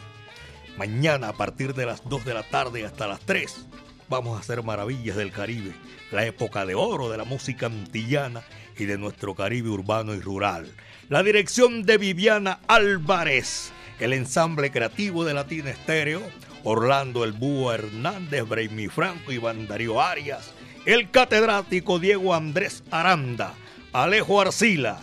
Mañana 0.77 1.29
a 1.29 1.33
partir 1.33 1.75
de 1.75 1.87
las 1.87 2.09
2 2.09 2.25
de 2.25 2.35
la 2.35 2.43
tarde 2.43 2.85
hasta 2.85 3.07
las 3.07 3.21
3 3.21 3.67
vamos 4.09 4.37
a 4.37 4.41
hacer 4.41 4.63
maravillas 4.63 5.17
del 5.17 5.33
Caribe, 5.33 5.73
la 6.11 6.27
época 6.27 6.67
de 6.67 6.75
oro 6.75 7.09
de 7.09 7.17
la 7.17 7.25
música 7.25 7.67
antillana 7.67 8.43
y 8.79 8.85
de 8.85 8.99
nuestro 8.99 9.35
Caribe 9.35 9.71
urbano 9.71 10.15
y 10.15 10.21
rural. 10.21 10.71
La 11.09 11.23
dirección 11.23 11.85
de 11.85 11.99
Viviana 11.99 12.61
Álvarez, 12.69 13.73
el 14.01 14.13
ensamble 14.13 14.71
creativo 14.71 15.25
de 15.25 15.35
Latina 15.35 15.71
Estéreo, 15.71 16.23
Orlando 16.65 17.25
El 17.25 17.33
Búho 17.33 17.73
Hernández, 17.73 18.47
Braimi 18.47 18.89
Franco, 18.89 19.33
Iván 19.33 19.67
Darío 19.67 20.01
Arias, 20.01 20.53
el 20.85 21.11
catedrático 21.11 21.99
Diego 21.99 22.35
Andrés 22.35 22.85
Aranda, 22.91 23.55
Alejo 23.93 24.41
Arcila. 24.41 25.01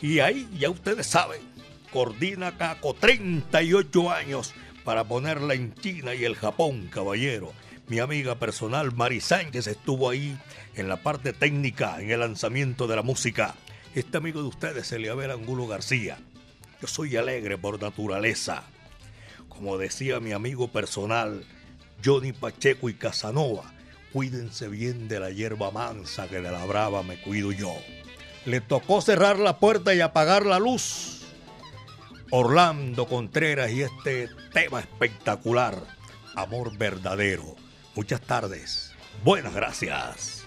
Y 0.00 0.20
ahí 0.20 0.48
ya 0.58 0.70
ustedes 0.70 1.06
saben, 1.06 1.40
coordina 1.92 2.56
Caco 2.56 2.94
38 2.94 4.10
años 4.10 4.54
para 4.84 5.04
ponerla 5.04 5.54
en 5.54 5.74
China 5.74 6.14
y 6.14 6.24
el 6.24 6.34
Japón, 6.34 6.88
caballero. 6.90 7.52
Mi 7.86 7.98
amiga 7.98 8.36
personal 8.36 8.92
Mari 8.92 9.20
Sánchez 9.20 9.66
estuvo 9.66 10.08
ahí 10.08 10.38
en 10.74 10.88
la 10.88 11.02
parte 11.02 11.32
técnica, 11.32 12.00
en 12.00 12.10
el 12.10 12.20
lanzamiento 12.20 12.86
de 12.86 12.96
la 12.96 13.02
música. 13.02 13.54
Este 13.94 14.16
amigo 14.16 14.40
de 14.40 14.48
ustedes, 14.48 14.90
Eliabel 14.92 15.30
Angulo 15.30 15.66
García. 15.66 16.18
Yo 16.80 16.88
soy 16.88 17.16
alegre 17.16 17.58
por 17.58 17.80
naturaleza. 17.80 18.64
Como 19.48 19.76
decía 19.76 20.18
mi 20.18 20.32
amigo 20.32 20.68
personal, 20.68 21.44
Johnny 22.02 22.32
Pacheco 22.32 22.88
y 22.88 22.94
Casanova, 22.94 23.72
cuídense 24.12 24.68
bien 24.68 25.08
de 25.08 25.20
la 25.20 25.30
hierba 25.30 25.70
mansa 25.70 26.26
que 26.28 26.40
de 26.40 26.50
la 26.50 26.64
brava 26.64 27.02
me 27.02 27.20
cuido 27.20 27.52
yo. 27.52 27.74
Le 28.46 28.60
tocó 28.60 29.00
cerrar 29.02 29.38
la 29.38 29.58
puerta 29.58 29.94
y 29.94 30.00
apagar 30.00 30.46
la 30.46 30.58
luz. 30.58 31.21
Orlando 32.34 33.06
Contreras 33.06 33.70
y 33.72 33.82
este 33.82 34.30
tema 34.54 34.80
espectacular, 34.80 35.76
Amor 36.34 36.74
Verdadero. 36.78 37.56
Muchas 37.94 38.22
tardes. 38.22 38.94
Buenas 39.22 39.52
gracias. 39.52 40.46